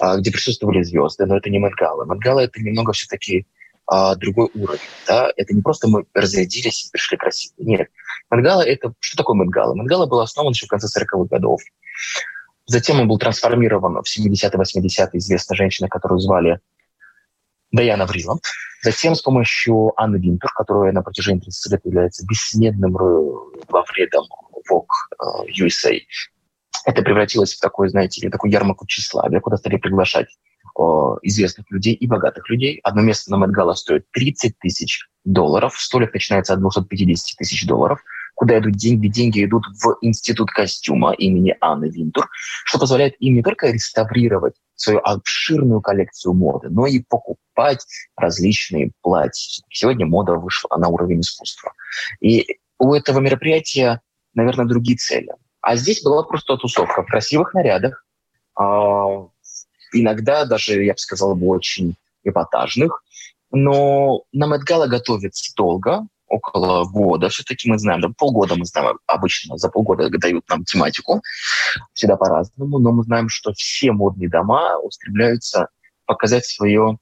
а, 0.00 0.16
где 0.16 0.30
присутствовали 0.30 0.82
звезды, 0.82 1.26
но 1.26 1.36
это 1.36 1.50
не 1.50 1.58
Метгала. 1.58 2.04
Метгала— 2.04 2.40
это 2.40 2.60
немного 2.60 2.92
все-таки 2.92 3.46
а, 3.86 4.14
другой 4.16 4.50
уровень. 4.54 4.80
Да? 5.06 5.30
Это 5.36 5.54
не 5.54 5.62
просто 5.62 5.88
мы 5.88 6.04
разрядились 6.14 6.86
и 6.86 6.90
пришли 6.90 7.16
красиво. 7.16 7.54
Нет. 7.58 7.88
Метгала— 8.30 8.62
это... 8.66 8.92
Что 9.00 9.16
такое 9.16 9.36
Метгала? 9.36 9.74
Метгала 9.74 10.06
был 10.06 10.20
основан 10.20 10.52
еще 10.52 10.66
в 10.66 10.68
конце 10.68 10.86
40-х 10.86 11.24
годов. 11.30 11.60
Затем 12.66 13.00
он 13.00 13.08
был 13.08 13.18
трансформирован 13.18 14.02
в 14.02 14.06
70-80-е 14.06 15.18
известной 15.18 15.56
женщиной, 15.56 15.88
которую 15.88 16.18
звали 16.18 16.60
Даяна 17.74 18.06
Вриланд. 18.06 18.42
Затем 18.82 19.14
с 19.14 19.22
помощью 19.22 19.92
Анны 20.00 20.16
Винтер, 20.16 20.50
которая 20.54 20.92
на 20.92 21.02
протяжении 21.02 21.40
30 21.40 21.72
лет 21.72 21.80
является 21.84 22.24
бессмедным 22.26 22.92
главредом 22.92 24.24
Vogue 24.70 24.86
USA, 25.58 25.98
это 26.84 27.02
превратилось 27.02 27.54
в 27.54 27.60
такой, 27.60 27.88
знаете, 27.88 28.28
такую 28.30 28.52
ярмарку 28.52 28.86
тщеславия, 28.86 29.40
куда 29.40 29.56
стали 29.56 29.76
приглашать 29.76 30.28
о, 30.76 31.18
известных 31.22 31.70
людей 31.70 31.94
и 31.94 32.06
богатых 32.06 32.48
людей. 32.48 32.78
Одно 32.84 33.02
место 33.02 33.30
на 33.30 33.38
Мэтгала 33.38 33.74
стоит 33.74 34.04
30 34.12 34.58
тысяч 34.58 35.08
долларов, 35.24 35.74
столик 35.76 36.12
начинается 36.12 36.52
от 36.52 36.60
250 36.60 37.38
тысяч 37.38 37.66
долларов. 37.66 38.00
Куда 38.34 38.58
идут 38.58 38.74
деньги? 38.74 39.08
Деньги 39.08 39.44
идут 39.44 39.64
в 39.82 39.96
институт 40.02 40.50
костюма 40.50 41.12
имени 41.12 41.56
Анны 41.60 41.88
Винтур, 41.88 42.28
что 42.64 42.78
позволяет 42.78 43.14
им 43.20 43.34
не 43.34 43.42
только 43.42 43.68
реставрировать 43.68 44.54
свою 44.76 45.00
обширную 45.00 45.80
коллекцию 45.80 46.34
моды, 46.34 46.68
но 46.70 46.86
и 46.86 47.00
покупать 47.00 47.84
различные 48.16 48.92
платья. 49.02 49.64
Сегодня 49.70 50.06
мода 50.06 50.34
вышла 50.34 50.76
на 50.76 50.88
уровень 50.88 51.20
искусства. 51.20 51.72
И 52.20 52.58
у 52.78 52.94
этого 52.94 53.20
мероприятия, 53.20 54.00
наверное, 54.34 54.66
другие 54.66 54.96
цели. 54.96 55.32
А 55.60 55.76
здесь 55.76 56.02
была 56.02 56.22
просто 56.24 56.56
тусовка 56.56 57.02
в 57.02 57.06
красивых 57.06 57.54
нарядах, 57.54 58.04
э, 58.58 58.62
иногда 59.92 60.44
даже, 60.44 60.84
я 60.84 60.92
бы 60.92 60.98
сказал, 60.98 61.34
бы 61.34 61.46
очень 61.46 61.96
эпатажных. 62.24 63.02
Но 63.50 64.24
на 64.32 64.46
Мэтгала 64.46 64.88
готовится 64.88 65.54
долго, 65.56 66.06
около 66.28 66.84
года. 66.84 67.28
Все-таки 67.28 67.70
мы 67.70 67.78
знаем, 67.78 68.00
да, 68.00 68.08
полгода 68.16 68.56
мы 68.56 68.64
знаем 68.64 68.98
обычно, 69.06 69.56
за 69.56 69.68
полгода 69.68 70.08
дают 70.10 70.48
нам 70.48 70.64
тематику, 70.64 71.22
всегда 71.92 72.16
по-разному, 72.16 72.78
но 72.78 72.92
мы 72.92 73.04
знаем, 73.04 73.28
что 73.28 73.52
все 73.52 73.92
модные 73.92 74.28
дома 74.28 74.78
устремляются 74.78 75.68
показать 76.06 76.44
свое, 76.44 76.98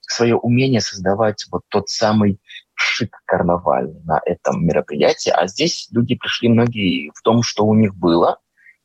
свое 0.00 0.36
умение 0.36 0.80
создавать 0.80 1.44
вот 1.50 1.62
тот 1.68 1.88
самый 1.88 2.38
шик 2.74 3.20
карнавальный 3.24 4.00
на 4.04 4.20
этом 4.24 4.66
мероприятии. 4.66 5.30
А 5.30 5.46
здесь 5.46 5.88
люди 5.90 6.16
пришли 6.16 6.48
многие 6.48 7.10
в 7.14 7.22
том, 7.22 7.42
что 7.42 7.64
у 7.64 7.74
них 7.74 7.94
было. 7.94 8.38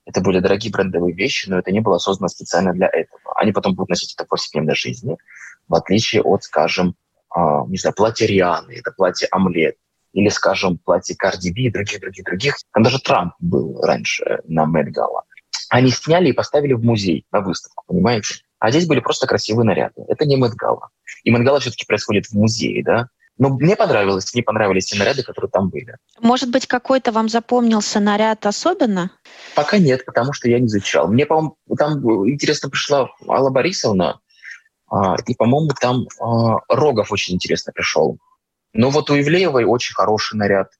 Это 0.05 0.21
были 0.21 0.39
дорогие 0.39 0.71
брендовые 0.71 1.13
вещи, 1.13 1.49
но 1.49 1.59
это 1.59 1.71
не 1.71 1.81
было 1.81 1.97
создано 1.97 2.29
специально 2.29 2.73
для 2.73 2.87
этого. 2.87 3.21
Они 3.35 3.51
потом 3.51 3.75
будут 3.75 3.89
носить 3.89 4.13
это 4.13 4.25
в 4.25 4.29
повседневной 4.29 4.75
жизни, 4.75 5.17
в 5.67 5.75
отличие 5.75 6.23
от, 6.23 6.43
скажем, 6.43 6.95
не 7.35 7.77
знаю, 7.77 7.93
платье 7.95 8.27
Рианы, 8.27 8.73
это 8.73 8.91
платье 8.91 9.27
Омлет, 9.31 9.75
или, 10.13 10.29
скажем, 10.29 10.77
платье 10.77 11.15
Карди 11.15 11.51
Би 11.51 11.65
и 11.65 11.71
других-других-других. 11.71 12.55
Там 12.73 12.83
даже 12.83 12.99
Трамп 12.99 13.33
был 13.39 13.81
раньше 13.81 14.39
на 14.45 14.65
Мэтт 14.65 14.97
Они 15.69 15.91
сняли 15.91 16.29
и 16.29 16.33
поставили 16.33 16.73
в 16.73 16.83
музей 16.83 17.25
на 17.31 17.41
выставку, 17.41 17.83
понимаете? 17.87 18.35
А 18.59 18.71
здесь 18.71 18.87
были 18.87 18.99
просто 18.99 19.27
красивые 19.27 19.65
наряды. 19.65 20.03
Это 20.07 20.25
не 20.25 20.35
Мэтт 20.35 20.55
И 21.23 21.31
Мэтт 21.31 21.61
все-таки 21.61 21.85
происходит 21.85 22.25
в 22.27 22.33
музее, 22.33 22.83
да? 22.83 23.07
Но 23.39 23.49
мне 23.49 23.77
понравилось, 23.77 24.33
мне 24.33 24.43
понравились 24.43 24.87
те 24.87 24.99
наряды, 24.99 25.23
которые 25.23 25.49
там 25.49 25.69
были. 25.69 25.95
Может 26.19 26.51
быть, 26.51 26.67
какой-то 26.67 27.13
вам 27.13 27.29
запомнился 27.29 28.01
наряд 28.01 28.45
особенно? 28.45 29.11
Пока 29.55 29.77
нет, 29.77 30.03
потому 30.05 30.33
что 30.33 30.49
я 30.49 30.59
не 30.59 30.65
изучал. 30.65 31.07
Мне, 31.07 31.25
по-моему, 31.25 31.55
там 31.77 31.99
интересно 32.29 32.69
пришла 32.69 33.09
Алла 33.25 33.49
Борисовна, 33.49 34.09
а, 34.09 34.19
и, 35.27 35.35
по-моему, 35.35 35.69
там 35.79 36.07
а, 36.19 36.59
Рогов 36.67 37.11
очень 37.11 37.35
интересно 37.35 37.71
пришел. 37.73 38.17
Но 38.73 38.89
вот 38.89 39.09
у 39.09 39.19
Ивлеевой 39.19 39.65
очень 39.65 39.93
хороший 39.93 40.35
наряд. 40.35 40.71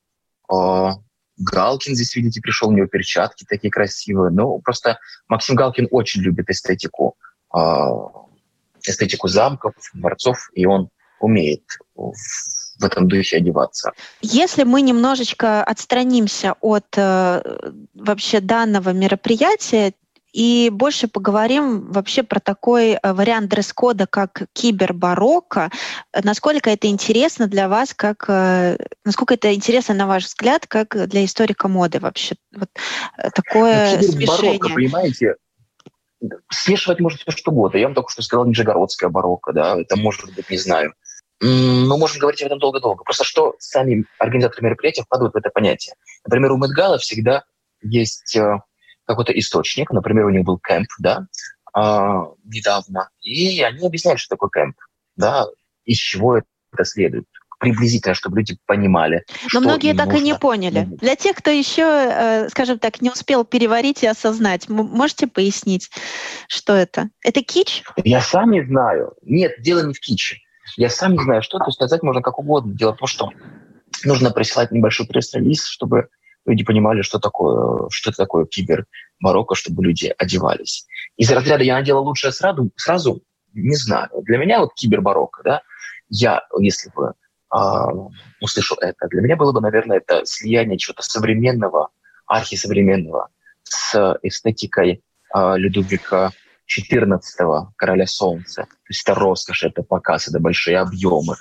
А, 0.52 0.96
Галкин 1.38 1.96
здесь, 1.96 2.16
видите, 2.16 2.42
пришел, 2.42 2.70
у 2.70 2.74
него 2.74 2.88
перчатки 2.88 3.46
такие 3.48 3.72
красивые. 3.72 4.32
Ну, 4.32 4.60
просто 4.60 5.00
Максим 5.28 5.56
Галкин 5.56 5.88
очень 5.92 6.22
любит 6.22 6.50
эстетику, 6.50 7.16
эстетику 8.84 9.30
замков, 9.30 9.74
дворцов, 9.94 10.50
и 10.54 10.66
он 10.66 10.90
умеет 11.22 11.64
в 11.96 12.84
этом 12.84 13.08
духе 13.08 13.38
одеваться. 13.38 13.92
Если 14.22 14.64
мы 14.64 14.82
немножечко 14.82 15.64
отстранимся 15.64 16.56
от 16.62 16.88
э, 16.96 17.72
вообще 17.94 18.40
данного 18.40 18.92
мероприятия, 18.92 19.94
и 20.32 20.70
больше 20.72 21.08
поговорим 21.08 21.92
вообще 21.92 22.24
про 22.24 22.40
такой 22.40 22.94
э, 22.94 23.14
вариант 23.14 23.50
дресс-кода, 23.50 24.06
как 24.08 24.44
кибербарокко. 24.54 25.72
Насколько 26.24 26.70
это 26.70 26.88
интересно 26.88 27.48
для 27.48 27.68
вас, 27.68 27.94
как, 27.94 28.26
э, 28.28 28.78
насколько 29.04 29.34
это 29.34 29.54
интересно, 29.54 29.96
на 29.96 30.08
ваш 30.08 30.26
взгляд, 30.26 30.68
как 30.68 31.08
для 31.08 31.26
историка 31.26 31.68
моды 31.68 32.00
вообще? 32.00 32.36
Вот 32.56 32.70
э, 33.18 33.30
такое 33.32 33.98
ну, 33.98 34.04
смешение. 34.04 34.60
понимаете, 34.60 35.36
смешивать 36.52 37.00
можно 37.00 37.18
все 37.20 37.32
что 37.32 37.52
угодно. 37.52 37.78
Я 37.78 37.88
вам 37.88 37.96
только 37.96 38.12
что 38.12 38.22
сказал 38.22 38.46
нижегородская 38.46 39.10
барокко, 39.10 39.54
да, 39.54 39.80
это 39.80 39.96
может 39.98 40.34
быть, 40.36 40.50
не 40.50 40.58
знаю. 40.58 40.94
Мы 41.42 41.98
можем 41.98 42.20
говорить 42.20 42.42
об 42.42 42.48
этом 42.48 42.60
долго-долго. 42.60 43.04
Просто 43.04 43.24
что 43.24 43.56
сами 43.60 44.06
организаторы 44.20 44.66
мероприятия 44.66 45.04
вкладывают 45.04 45.34
в 45.34 45.38
это 45.38 45.50
понятие. 45.50 45.96
Например, 46.26 46.52
у 46.52 46.58
Мэтгала 46.58 46.98
всегда 46.98 47.46
есть 47.82 48.38
какой-то 49.10 49.38
источник, 49.38 49.92
например, 49.92 50.26
у 50.26 50.30
них 50.30 50.44
был 50.44 50.60
кемп, 50.60 50.88
да, 51.00 51.28
а, 51.74 52.26
недавно, 52.46 53.10
и 53.22 53.62
они 53.62 53.86
объясняют, 53.86 54.20
что 54.20 54.36
такое 54.36 54.50
кемп, 54.50 54.78
да, 55.16 55.46
из 55.86 55.98
чего 55.98 56.38
это 56.38 56.86
следует 56.86 57.26
приблизительно, 57.60 58.16
чтобы 58.16 58.38
люди 58.38 58.58
понимали. 58.66 59.26
Но 59.54 59.60
многие 59.60 59.94
так 59.94 60.08
нужно. 60.08 60.20
и 60.20 60.24
не 60.24 60.36
поняли. 60.36 60.88
Для 61.02 61.18
тех, 61.18 61.36
кто 61.36 61.52
еще, 61.52 61.84
э, 61.84 62.50
скажем 62.50 62.80
так, 62.80 63.02
не 63.02 63.10
успел 63.10 63.44
переварить 63.44 64.02
и 64.02 64.08
осознать, 64.08 64.70
можете 64.70 65.28
пояснить, 65.28 65.90
что 66.48 66.74
это? 66.74 67.10
Это 67.22 67.44
кич? 67.44 67.84
Я 67.98 68.22
сам 68.22 68.52
не 68.52 68.66
знаю. 68.66 69.14
Нет, 69.24 69.56
дело 69.60 69.86
не 69.86 69.94
в 69.94 70.00
киче. 70.00 70.38
Я 70.78 70.90
сам 70.90 71.14
не 71.14 71.24
знаю, 71.24 71.42
что 71.42 71.58
это 71.58 71.70
сказать 71.72 72.02
можно 72.02 72.22
как 72.22 72.40
угодно. 72.40 72.74
Дело 72.74 72.94
в 72.94 72.98
том, 72.98 73.08
что 73.08 73.30
нужно 74.06 74.32
присылать 74.32 74.72
небольшой 74.72 75.06
пресс-релиз, 75.06 75.66
чтобы 75.66 76.08
люди 76.50 76.64
понимали, 76.64 77.02
что 77.02 77.20
такое, 77.20 77.88
что 77.90 78.10
это 78.10 78.18
такое 78.18 78.46
кибер 78.46 78.86
Марокко, 79.20 79.56
чтобы 79.56 79.84
люди 79.84 80.14
одевались. 80.18 80.86
Из 81.18 81.32
разряда 81.32 81.64
я 81.64 81.76
надела 81.76 82.00
лучшее 82.00 82.32
сразу, 82.32 82.72
сразу 82.76 83.22
не 83.54 83.76
знаю. 83.76 84.10
Для 84.24 84.38
меня 84.38 84.60
вот 84.60 84.74
кибер 84.74 85.02
Марокко, 85.02 85.42
да, 85.44 85.62
я, 86.10 86.42
если 86.60 86.92
бы 86.92 87.14
э, 87.54 87.58
услышал 88.42 88.78
это, 88.80 89.08
для 89.08 89.22
меня 89.22 89.36
было 89.36 89.52
бы, 89.52 89.62
наверное, 89.62 89.98
это 89.98 90.26
слияние 90.26 90.78
чего-то 90.78 91.04
современного, 91.04 91.90
архисовременного 92.26 93.30
с 93.64 94.18
эстетикой 94.24 95.04
э, 95.34 95.58
Людовика 95.58 96.32
XIV, 96.68 97.68
короля 97.76 98.06
солнца. 98.06 98.64
То 98.64 98.90
есть 98.90 99.02
это 99.04 99.16
роскошь, 99.16 99.64
это 99.64 99.84
показ, 99.84 100.28
это 100.28 100.40
большие 100.40 100.80
объемы, 100.80 101.36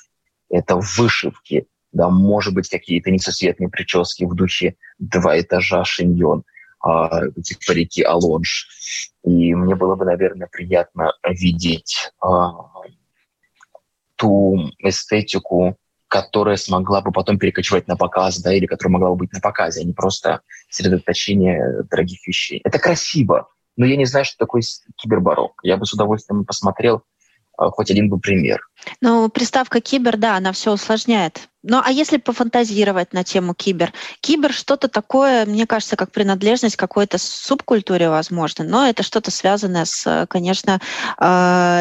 это 0.49 0.77
вышивки, 0.77 1.67
да, 1.93 2.11
может 2.11 2.55
быть, 2.55 2.69
какие-то 2.69 3.11
несусветные 3.11 3.69
прически 3.69 4.25
в 4.25 4.35
духе 4.35 4.77
два 4.99 5.41
этажа 5.41 5.85
шиньон, 5.85 6.45
а, 6.81 7.27
эти 7.37 7.57
парики 7.67 8.03
алонж. 8.03 8.69
И 9.25 9.55
мне 9.55 9.75
было 9.75 9.95
бы, 9.97 10.05
наверное, 10.05 10.49
приятно 10.51 11.13
видеть 11.25 12.13
а, 12.21 12.51
ту 14.17 14.71
эстетику, 14.79 15.77
которая 16.09 16.57
смогла 16.57 17.01
бы 17.03 17.13
потом 17.13 17.39
перекочевать 17.39 17.87
на 17.87 17.97
показ, 17.97 18.41
да, 18.41 18.53
или 18.55 18.67
которая 18.67 18.93
могла 18.93 19.11
бы 19.11 19.17
быть 19.17 19.33
на 19.33 19.41
показе, 19.41 19.81
а 19.81 19.85
не 19.85 19.93
просто 19.93 20.41
сосредоточение 20.71 21.83
дорогих 21.91 22.27
вещей. 22.27 22.61
Это 22.65 22.79
красиво, 22.79 23.49
но 23.77 23.87
я 23.87 23.97
не 23.97 24.07
знаю, 24.07 24.25
что 24.25 24.39
такое 24.39 24.63
кибербарок. 24.97 25.61
Я 25.63 25.77
бы 25.77 25.87
с 25.87 25.93
удовольствием 25.93 26.45
посмотрел 26.45 27.03
а, 27.57 27.71
хоть 27.71 27.91
один 27.91 28.09
бы 28.09 28.19
пример. 28.19 28.68
Ну, 29.01 29.29
приставка 29.29 29.81
кибер, 29.81 30.17
да, 30.17 30.37
она 30.37 30.53
все 30.53 30.73
усложняет. 30.73 31.49
Ну, 31.65 31.83
а 31.85 31.91
если 31.91 32.19
пофантазировать 32.19 33.13
на 33.13 33.25
тему 33.25 33.53
кибер? 33.53 33.93
Кибер 34.21 34.53
что-то 34.53 34.87
такое, 34.89 35.45
мне 35.45 35.67
кажется, 35.67 35.97
как 35.97 36.13
принадлежность 36.13 36.77
какой-то 36.77 37.19
субкультуре, 37.19 38.09
возможно, 38.09 38.65
но 38.65 38.87
это 38.89 39.03
что-то 39.03 39.33
связанное 39.33 39.85
с, 39.85 40.27
конечно, 40.31 40.81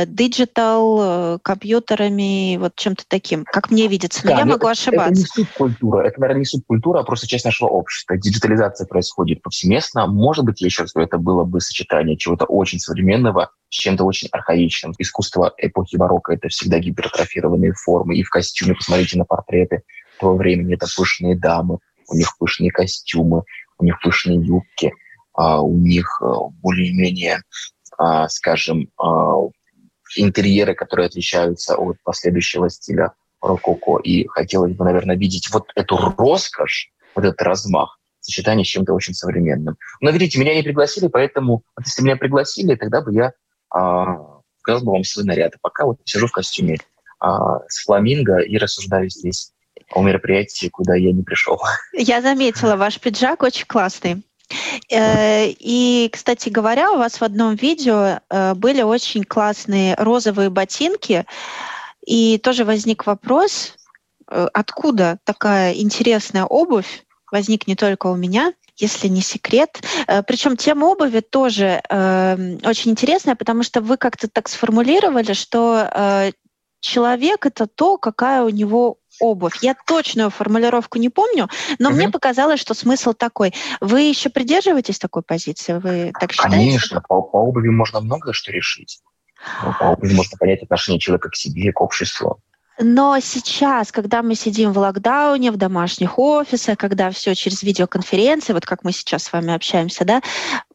digital, 0.07 1.35
э, 1.35 1.39
компьютерами, 1.43 2.57
вот 2.57 2.75
чем-то 2.75 3.03
таким, 3.07 3.45
как 3.45 3.69
мне 3.69 3.87
видится. 3.87 4.25
Но 4.25 4.31
да, 4.31 4.39
я 4.39 4.45
могу 4.45 4.67
это, 4.67 4.71
ошибаться. 4.71 5.11
Это 5.11 5.19
не 5.19 5.25
субкультура, 5.45 6.07
это, 6.07 6.19
наверное, 6.19 6.39
не 6.39 6.45
субкультура, 6.45 6.99
а 6.99 7.03
просто 7.03 7.27
часть 7.27 7.45
нашего 7.45 7.69
общества. 7.69 8.17
Диджитализация 8.17 8.87
происходит 8.87 9.43
повсеместно. 9.43 10.07
Может 10.07 10.43
быть, 10.43 10.59
я 10.59 10.65
еще 10.65 10.81
раз 10.81 10.93
говорю, 10.93 11.07
это 11.07 11.19
было 11.19 11.43
бы 11.43 11.61
сочетание 11.61 12.17
чего-то 12.17 12.45
очень 12.45 12.79
современного 12.79 13.51
с 13.69 13.75
чем-то 13.75 14.05
очень 14.05 14.29
архаичным. 14.31 14.93
Искусство 14.97 15.53
эпохи 15.57 15.97
барокко— 15.97 16.33
это 16.33 16.47
всегда 16.47 16.79
гипертрофированные 16.87 17.73
формы. 17.73 18.17
И 18.17 18.23
в 18.23 18.29
костюме, 18.29 18.75
посмотрите 18.75 19.17
на 19.17 19.25
портреты 19.25 19.83
того 20.19 20.35
времени, 20.35 20.75
это 20.75 20.87
пышные 20.95 21.37
дамы, 21.37 21.79
у 22.09 22.15
них 22.15 22.37
пышные 22.37 22.71
костюмы, 22.71 23.43
у 23.77 23.85
них 23.85 23.99
пышные 24.01 24.39
юбки, 24.43 24.91
а 25.33 25.61
у 25.61 25.77
них 25.77 26.19
э, 26.21 26.25
более-менее, 26.61 27.41
а, 27.97 28.27
скажем, 28.27 28.89
а, 28.97 29.35
интерьеры, 30.15 30.73
которые 30.73 31.07
отличаются 31.07 31.75
от 31.75 31.97
последующего 32.03 32.69
стиля 32.69 33.13
рококо. 33.41 33.99
И 34.01 34.25
хотелось 34.27 34.73
бы, 34.73 34.85
наверное, 34.85 35.15
видеть 35.15 35.49
вот 35.51 35.65
эту 35.75 35.97
роскошь, 36.17 36.91
вот 37.13 37.25
этот 37.25 37.41
размах, 37.41 37.99
сочетание 38.19 38.65
с 38.65 38.69
чем-то 38.69 38.93
очень 38.93 39.13
современным. 39.13 39.77
Но, 40.01 40.09
видите, 40.09 40.39
меня 40.39 40.55
не 40.55 40.63
пригласили, 40.63 41.07
поэтому 41.07 41.63
если 41.83 42.01
меня 42.03 42.15
пригласили, 42.15 42.75
тогда 42.75 43.01
бы 43.01 43.13
я 43.13 43.33
показал 44.67 44.85
бы 44.85 44.91
вам 44.91 45.03
свой 45.03 45.25
наряд. 45.25 45.53
А 45.55 45.57
пока 45.61 45.85
вот 45.85 45.99
сижу 46.03 46.27
в 46.27 46.31
костюме 46.31 46.77
а, 47.19 47.59
с 47.69 47.85
фламинго 47.85 48.39
и 48.39 48.57
рассуждаю 48.57 49.09
здесь 49.09 49.53
о 49.91 50.03
мероприятии, 50.03 50.67
куда 50.67 50.95
я 50.95 51.13
не 51.13 51.23
пришел. 51.23 51.59
Я 51.93 52.21
заметила, 52.21 52.75
ваш 52.75 52.99
пиджак 52.99 53.43
очень 53.43 53.65
классный. 53.65 54.23
Э, 54.91 55.47
и, 55.47 56.09
кстати 56.11 56.49
говоря, 56.49 56.91
у 56.91 56.97
вас 56.97 57.19
в 57.19 57.23
одном 57.23 57.55
видео 57.55 58.19
э, 58.29 58.53
были 58.53 58.81
очень 58.81 59.23
классные 59.23 59.95
розовые 59.95 60.49
ботинки, 60.49 61.25
и 62.05 62.37
тоже 62.37 62.63
возник 62.63 63.05
вопрос, 63.05 63.75
э, 64.29 64.47
откуда 64.53 65.19
такая 65.25 65.73
интересная 65.73 66.45
обувь, 66.45 67.05
возник 67.31 67.67
не 67.67 67.75
только 67.75 68.07
у 68.07 68.15
меня, 68.15 68.53
если 68.77 69.07
не 69.07 69.21
секрет. 69.21 69.81
Э, 70.07 70.23
Причем 70.23 70.57
тема 70.57 70.85
обуви 70.85 71.19
тоже 71.19 71.81
э, 71.89 72.57
очень 72.63 72.91
интересная, 72.91 73.35
потому 73.35 73.63
что 73.63 73.81
вы 73.81 73.97
как-то 73.97 74.27
так 74.27 74.47
сформулировали, 74.47 75.33
что 75.33 75.89
э, 75.91 76.31
человек 76.79 77.45
это 77.45 77.67
то, 77.67 77.97
какая 77.97 78.43
у 78.43 78.49
него 78.49 78.97
обувь. 79.19 79.57
Я 79.61 79.75
точную 79.87 80.29
формулировку 80.29 80.99
не 80.99 81.09
помню, 81.09 81.49
но 81.79 81.89
угу. 81.89 81.97
мне 81.97 82.09
показалось, 82.09 82.59
что 82.59 82.73
смысл 82.73 83.13
такой. 83.13 83.53
Вы 83.81 84.01
еще 84.01 84.29
придерживаетесь 84.29 84.99
такой 84.99 85.23
позиции? 85.23 85.73
Вы 85.73 86.11
так 86.19 86.31
считаете? 86.31 86.57
Конечно, 86.57 87.01
по, 87.01 87.21
по 87.21 87.37
обуви 87.37 87.69
можно 87.69 87.99
многое 87.99 88.33
что 88.33 88.51
решить. 88.51 88.99
По 89.79 89.91
обуви 89.91 90.13
можно 90.13 90.37
понять 90.37 90.63
отношение 90.63 90.99
человека 90.99 91.29
к 91.29 91.35
себе, 91.35 91.71
к 91.71 91.81
обществу. 91.81 92.41
Но 92.79 93.19
сейчас, 93.19 93.91
когда 93.91 94.21
мы 94.21 94.35
сидим 94.35 94.71
в 94.71 94.77
локдауне, 94.77 95.51
в 95.51 95.57
домашних 95.57 96.19
офисах, 96.19 96.77
когда 96.77 97.09
все 97.09 97.33
через 97.33 97.63
видеоконференции, 97.63 98.53
вот 98.53 98.65
как 98.65 98.83
мы 98.83 98.91
сейчас 98.91 99.23
с 99.23 99.33
вами 99.33 99.53
общаемся, 99.53 100.05
да, 100.05 100.21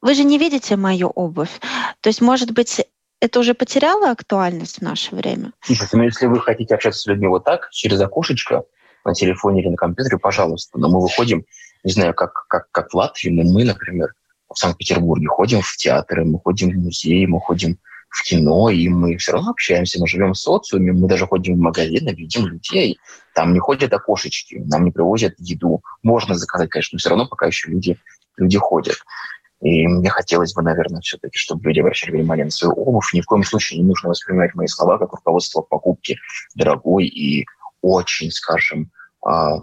вы 0.00 0.14
же 0.14 0.24
не 0.24 0.38
видите 0.38 0.76
мою 0.76 1.08
обувь. 1.08 1.60
То 2.00 2.08
есть, 2.08 2.20
может 2.20 2.50
быть, 2.50 2.84
это 3.20 3.38
уже 3.38 3.54
потеряло 3.54 4.10
актуальность 4.10 4.78
в 4.78 4.82
наше 4.82 5.14
время? 5.14 5.52
Слушайте, 5.60 5.96
ну 5.96 6.02
если 6.02 6.26
вы 6.26 6.40
хотите 6.40 6.74
общаться 6.74 7.00
с 7.00 7.06
людьми 7.06 7.28
вот 7.28 7.44
так, 7.44 7.68
через 7.70 8.00
окошечко, 8.00 8.64
на 9.04 9.14
телефоне 9.14 9.62
или 9.62 9.68
на 9.68 9.76
компьютере, 9.76 10.18
пожалуйста. 10.18 10.78
Но 10.78 10.88
мы 10.88 11.00
выходим, 11.00 11.44
не 11.84 11.92
знаю, 11.92 12.14
как, 12.14 12.46
как, 12.48 12.70
как 12.70 12.90
в 12.90 12.94
Латвии, 12.94 13.30
но 13.30 13.42
мы, 13.42 13.64
например, 13.64 14.14
в 14.52 14.58
Санкт-Петербурге 14.58 15.26
ходим 15.26 15.60
в 15.62 15.76
театры, 15.76 16.24
мы 16.24 16.38
ходим 16.38 16.70
в 16.70 16.74
музеи, 16.74 17.26
мы 17.26 17.40
ходим 17.40 17.78
в 18.12 18.22
кино, 18.24 18.68
и 18.68 18.88
мы 18.88 19.16
все 19.16 19.32
равно 19.32 19.50
общаемся, 19.50 19.98
мы 19.98 20.06
живем 20.06 20.34
в 20.34 20.38
социуме, 20.38 20.92
мы 20.92 21.08
даже 21.08 21.26
ходим 21.26 21.56
в 21.56 21.60
магазины, 21.60 22.10
видим 22.10 22.46
людей. 22.46 22.98
Там 23.34 23.54
не 23.54 23.58
ходят 23.58 23.92
окошечки, 23.92 24.62
нам 24.66 24.84
не 24.84 24.90
привозят 24.90 25.34
еду. 25.38 25.82
Можно 26.02 26.34
заказать, 26.34 26.68
конечно, 26.68 26.96
но 26.96 26.98
все 26.98 27.08
равно 27.08 27.26
пока 27.26 27.46
еще 27.46 27.70
люди, 27.70 27.98
люди 28.36 28.58
ходят. 28.58 28.96
И 29.62 29.86
мне 29.86 30.10
хотелось 30.10 30.52
бы, 30.52 30.62
наверное, 30.62 31.00
все-таки, 31.00 31.38
чтобы 31.38 31.64
люди 31.64 31.80
обращали 31.80 32.16
внимание 32.16 32.44
на 32.44 32.50
свою 32.50 32.74
обувь. 32.74 33.14
Ни 33.14 33.22
в 33.22 33.26
коем 33.26 33.44
случае 33.44 33.80
не 33.80 33.86
нужно 33.86 34.10
воспринимать 34.10 34.54
мои 34.54 34.66
слова 34.66 34.98
как 34.98 35.12
руководство 35.12 35.62
покупки 35.62 36.18
дорогой 36.54 37.06
и 37.06 37.46
очень, 37.80 38.30
скажем, 38.30 38.90
а, 39.24 39.56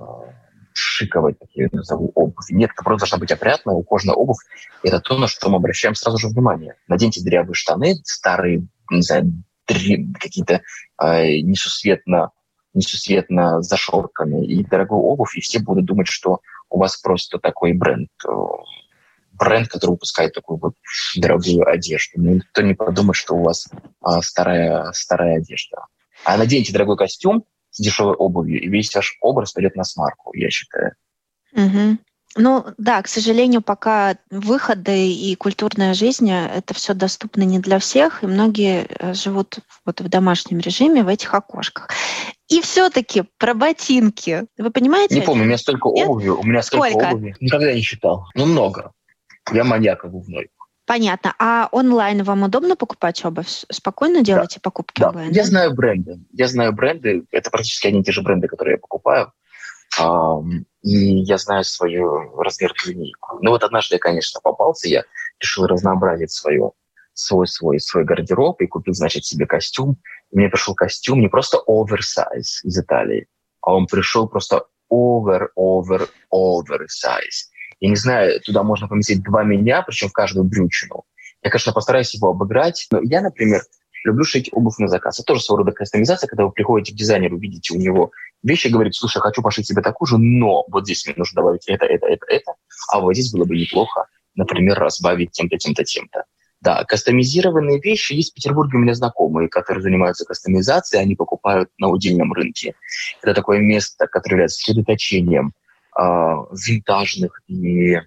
шиковать, 0.79 1.37
как 1.39 1.49
я 1.53 1.63
ее 1.65 1.69
назову, 1.71 2.11
обувь. 2.15 2.49
Нет, 2.49 2.71
это 2.73 2.83
просто 2.83 3.05
должна 3.05 3.17
быть 3.19 3.31
опрятная, 3.31 3.75
ухоженная 3.75 4.15
обувь. 4.15 4.39
Это 4.83 4.99
то, 4.99 5.17
на 5.17 5.27
что 5.27 5.49
мы 5.49 5.57
обращаем 5.57 5.95
сразу 5.95 6.17
же 6.17 6.27
внимание. 6.27 6.75
Наденьте 6.87 7.21
дырявые 7.23 7.53
штаны, 7.53 7.95
старые, 8.03 8.67
не 8.89 9.01
знаю, 9.01 9.43
какие-то 9.65 10.61
э, 11.01 11.39
несусветно, 11.41 12.31
несусветно 12.73 13.61
зашорканные 13.61 14.45
и 14.45 14.63
дорогую 14.63 15.01
обувь, 15.01 15.35
и 15.37 15.41
все 15.41 15.59
будут 15.59 15.85
думать, 15.85 16.07
что 16.07 16.39
у 16.69 16.79
вас 16.79 16.97
просто 16.97 17.39
такой 17.39 17.73
бренд 17.73 18.09
э, 18.27 18.31
бренд, 19.39 19.69
который 19.69 19.91
выпускает 19.91 20.33
такую 20.33 20.59
вот 20.59 20.73
дорогую 21.15 21.67
одежду. 21.67 22.21
Но 22.21 22.31
никто 22.31 22.61
не 22.61 22.73
подумает, 22.73 23.15
что 23.15 23.35
у 23.35 23.43
вас 23.43 23.69
а, 24.01 24.21
старая, 24.21 24.91
старая 24.91 25.37
одежда. 25.37 25.85
А 26.25 26.37
наденьте 26.37 26.73
дорогой 26.73 26.97
костюм, 26.97 27.45
дешевой 27.81 28.15
обувью, 28.15 28.61
и 28.61 28.67
весь 28.67 28.93
ваш 28.93 29.17
образ 29.21 29.53
пойдет 29.53 29.75
на 29.75 29.83
смарку, 29.83 30.31
я 30.33 30.49
считаю. 30.49 30.93
Угу. 31.53 31.97
Ну 32.35 32.65
да, 32.77 33.01
к 33.01 33.07
сожалению, 33.07 33.61
пока 33.61 34.17
выходы 34.29 35.11
и 35.11 35.35
культурная 35.35 35.95
жизнь 35.95 36.29
э, 36.29 36.47
это 36.47 36.75
все 36.75 36.93
доступно 36.93 37.41
не 37.41 37.57
для 37.59 37.79
всех, 37.79 38.23
и 38.23 38.27
многие 38.27 38.85
э, 38.87 39.13
живут 39.15 39.59
вот 39.83 39.99
в 39.99 40.09
домашнем 40.09 40.59
режиме 40.59 41.03
в 41.03 41.07
этих 41.07 41.33
окошках. 41.33 41.89
И 42.47 42.61
все-таки 42.61 43.23
про 43.37 43.55
ботинки. 43.55 44.45
Вы 44.57 44.69
понимаете? 44.69 45.15
Не 45.15 45.21
помню, 45.21 45.43
у 45.43 45.45
меня 45.47 45.57
столько 45.57 45.89
Нет? 45.89 46.07
обуви, 46.07 46.29
у 46.29 46.43
меня 46.43 46.61
столько 46.61 46.89
Сколько? 46.89 47.09
обуви. 47.09 47.35
Никогда 47.39 47.73
не 47.73 47.81
считал. 47.81 48.25
Ну, 48.35 48.45
много. 48.45 48.91
Я 49.51 49.63
маньяк 49.63 50.05
обувной. 50.05 50.49
Понятно. 50.89 51.35
А 51.37 51.69
онлайн 51.71 52.23
вам 52.23 52.41
удобно 52.41 52.75
покупать 52.75 53.23
обувь? 53.23 53.63
Спокойно 53.71 54.23
делаете 54.23 54.55
да. 54.55 54.61
покупки 54.61 55.01
да. 55.01 55.09
онлайн? 55.09 55.31
Я 55.33 55.43
да? 55.43 55.47
знаю 55.47 55.75
бренды. 55.75 56.19
Я 56.33 56.47
знаю 56.47 56.73
бренды. 56.73 57.25
Это 57.29 57.51
практически 57.51 57.85
одни 57.85 57.99
и 58.01 58.03
те 58.03 58.11
же 58.11 58.23
бренды, 58.23 58.47
которые 58.47 58.73
я 58.73 58.77
покупаю 58.79 59.31
и 60.81 61.19
я 61.23 61.37
знаю 61.37 61.63
свою 61.63 62.41
размерную 62.41 62.95
линейку. 62.95 63.37
Ну 63.39 63.51
вот 63.51 63.63
однажды 63.63 63.95
я, 63.95 63.99
конечно, 63.99 64.39
попался, 64.41 64.87
я 64.87 65.03
решил 65.39 65.67
разнообразить 65.67 66.31
свое, 66.31 66.71
свой, 67.13 67.47
свой, 67.47 67.79
свой 67.79 68.03
гардероб 68.03 68.59
и 68.61 68.67
купил, 68.67 68.95
значит, 68.95 69.25
себе 69.25 69.45
костюм. 69.45 69.97
И 70.31 70.37
мне 70.37 70.49
пришел 70.49 70.73
костюм 70.73 71.19
не 71.19 71.27
просто 71.27 71.59
оверсайз 71.67 72.63
из 72.63 72.79
Италии, 72.79 73.27
а 73.61 73.75
он 73.75 73.85
пришел 73.85 74.27
просто 74.27 74.65
овер, 74.89 75.51
овер, 75.55 76.09
оверсайз. 76.31 77.51
Я 77.79 77.89
не 77.89 77.95
знаю, 77.95 78.41
туда 78.41 78.63
можно 78.63 78.87
поместить 78.87 79.23
два 79.23 79.43
меня, 79.43 79.81
причем 79.81 80.09
в 80.09 80.13
каждую 80.13 80.43
брючину. 80.43 81.03
Я, 81.43 81.49
конечно, 81.49 81.71
постараюсь 81.71 82.13
его 82.13 82.29
обыграть, 82.29 82.87
но 82.91 82.99
я, 83.01 83.21
например, 83.21 83.61
люблю 84.03 84.23
шить 84.23 84.49
обувь 84.51 84.77
на 84.79 84.87
заказ. 84.87 85.19
Это 85.19 85.27
тоже 85.27 85.41
своего 85.41 85.63
рода 85.63 85.71
кастомизация, 85.71 86.27
когда 86.27 86.45
вы 86.45 86.51
приходите 86.51 86.93
к 86.93 86.97
дизайнеру, 86.97 87.37
видите 87.37 87.73
у 87.73 87.77
него 87.77 88.11
вещи, 88.43 88.67
говорите, 88.67 88.97
слушай, 88.97 89.19
хочу 89.19 89.41
пошить 89.41 89.67
себе 89.67 89.81
такую 89.81 90.07
же, 90.07 90.17
но 90.17 90.65
вот 90.69 90.85
здесь 90.85 91.05
мне 91.05 91.15
нужно 91.17 91.41
добавить 91.41 91.67
это, 91.67 91.85
это, 91.85 92.07
это, 92.07 92.25
это, 92.27 92.53
а 92.91 92.99
вот 92.99 93.13
здесь 93.13 93.31
было 93.31 93.45
бы 93.45 93.57
неплохо, 93.57 94.05
например, 94.35 94.77
разбавить 94.79 95.31
тем-то, 95.31 95.57
тем-то, 95.57 95.83
тем-то. 95.83 96.23
Да, 96.61 96.83
кастомизированные 96.83 97.79
вещи 97.79 98.13
есть 98.13 98.31
в 98.31 98.35
Петербурге 98.35 98.77
у 98.77 98.81
меня 98.81 98.93
знакомые, 98.93 99.47
которые 99.47 99.81
занимаются 99.81 100.25
кастомизацией, 100.25 101.01
они 101.01 101.15
покупают 101.15 101.69
на 101.77 101.87
удельном 101.87 102.33
рынке. 102.33 102.75
Это 103.21 103.33
такое 103.33 103.59
место, 103.59 104.07
которое 104.07 104.35
является 104.35 104.59
сосредоточением 104.59 105.53
винтажных 105.99 107.41
и 107.47 107.97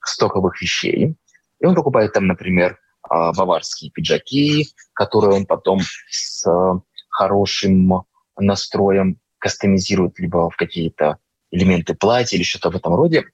стоковых 0.00 0.60
вещей. 0.62 1.16
И 1.60 1.66
он 1.66 1.74
покупает 1.74 2.12
там, 2.12 2.26
например, 2.26 2.78
а, 3.08 3.32
баварские 3.32 3.90
пиджаки, 3.90 4.68
которые 4.92 5.34
он 5.34 5.46
потом 5.46 5.80
с 6.10 6.46
а, 6.46 6.80
хорошим 7.08 8.04
настроем 8.36 9.18
кастомизирует 9.38 10.18
либо 10.18 10.50
в 10.50 10.56
какие-то 10.56 11.18
элементы 11.50 11.94
платья 11.94 12.36
или 12.36 12.44
что-то 12.44 12.70
в 12.70 12.76
этом 12.76 12.94
роде. 12.94 13.24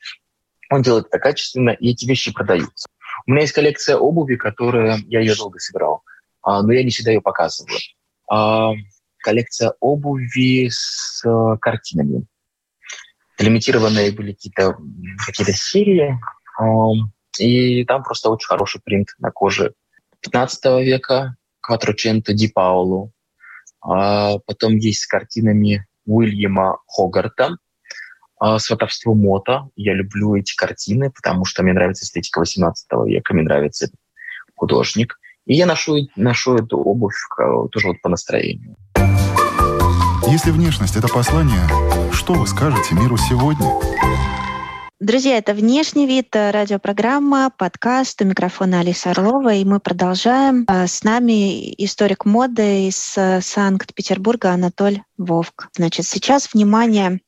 Он 0.70 0.82
делает 0.82 1.06
это 1.06 1.18
качественно, 1.18 1.70
и 1.70 1.90
эти 1.90 2.06
вещи 2.06 2.32
продаются. 2.32 2.86
У 3.26 3.30
меня 3.30 3.42
есть 3.42 3.52
коллекция 3.52 3.96
обуви, 3.96 4.36
которая... 4.36 4.98
Я 5.06 5.20
ее 5.20 5.34
долго 5.34 5.58
собирал, 5.58 6.02
а, 6.42 6.62
но 6.62 6.72
я 6.72 6.82
не 6.82 6.90
всегда 6.90 7.12
ее 7.12 7.20
показываю. 7.20 7.78
Коллекция 9.18 9.74
обуви 9.78 10.68
с 10.70 11.22
картинами. 11.60 12.26
Лимитированные 13.38 14.12
были 14.12 14.32
какие-то 14.32 14.76
какие 15.26 15.52
серии, 15.52 16.18
и 17.38 17.84
там 17.84 18.02
просто 18.02 18.30
очень 18.30 18.46
хороший 18.46 18.80
принт 18.84 19.08
на 19.18 19.30
коже 19.30 19.74
15 20.20 20.64
века, 20.84 21.36
Кватроченто 21.60 22.34
Ди 22.34 22.48
Паулу. 22.48 23.12
А 23.80 24.38
потом 24.46 24.76
есть 24.76 25.02
с 25.02 25.06
картинами 25.06 25.86
Уильяма 26.04 26.78
Хогарта 26.86 27.56
а, 28.38 28.58
«Сватовство 28.58 29.14
Мота». 29.14 29.68
Я 29.76 29.94
люблю 29.94 30.36
эти 30.36 30.54
картины, 30.54 31.10
потому 31.10 31.44
что 31.44 31.62
мне 31.62 31.72
нравится 31.72 32.04
эстетика 32.04 32.38
18 32.38 32.86
века, 33.06 33.34
мне 33.34 33.42
нравится 33.42 33.88
художник. 34.54 35.18
И 35.46 35.54
я 35.54 35.66
ношу, 35.66 35.96
ношу 36.14 36.56
эту 36.56 36.78
обувь 36.78 37.16
тоже 37.72 37.88
вот 37.88 38.00
по 38.02 38.08
настроению. 38.08 38.76
Если 40.28 40.52
внешность– 40.52 40.96
это 40.96 41.08
послание, 41.08 41.91
что 42.22 42.34
вы 42.34 42.46
скажете 42.46 42.94
миру 42.94 43.16
сегодня? 43.16 43.66
Друзья, 45.00 45.38
это 45.38 45.54
«Внешний 45.54 46.06
вид», 46.06 46.28
э, 46.36 46.52
радиопрограмма, 46.52 47.50
подкаст. 47.58 48.22
У 48.22 48.24
микрофона 48.24 48.78
Алиса 48.78 49.10
Орлова, 49.10 49.52
и 49.52 49.64
мы 49.64 49.80
продолжаем. 49.80 50.64
Э, 50.68 50.86
с 50.86 51.02
нами 51.02 51.74
историк 51.82 52.24
моды 52.24 52.86
из 52.86 53.18
э, 53.18 53.40
Санкт-Петербурга 53.40 54.52
Анатоль 54.52 55.00
Вовк. 55.18 55.68
Значит, 55.74 56.06
сейчас 56.06 56.54
внимание 56.54 57.18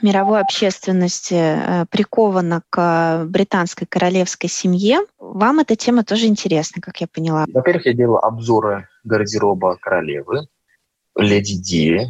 мировой 0.00 0.40
общественности 0.40 1.86
приковано 1.90 2.62
к 2.70 3.26
британской 3.26 3.86
королевской 3.86 4.48
семье. 4.48 5.00
Вам 5.18 5.60
эта 5.60 5.76
тема 5.76 6.04
тоже 6.04 6.24
интересна, 6.24 6.80
как 6.80 7.02
я 7.02 7.06
поняла. 7.06 7.44
Во-первых, 7.52 7.84
я 7.84 7.92
делал 7.92 8.16
обзоры 8.16 8.88
гардероба 9.04 9.76
королевы, 9.76 10.46
леди 11.16 11.56
Ди, 11.56 12.00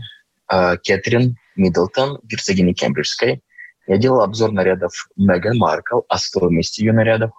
Кэтрин 0.47 1.37
Миддлтон, 1.57 2.21
герцогини 2.25 2.73
Кембриджской– 2.73 3.43
я 3.87 3.97
делал 3.97 4.21
обзор 4.21 4.53
нарядов 4.53 4.93
Меган 5.17 5.59
Маркл, 5.59 6.01
о 6.09 6.19
стоимости 6.19 6.83
ее 6.83 6.93
нарядов. 6.93 7.33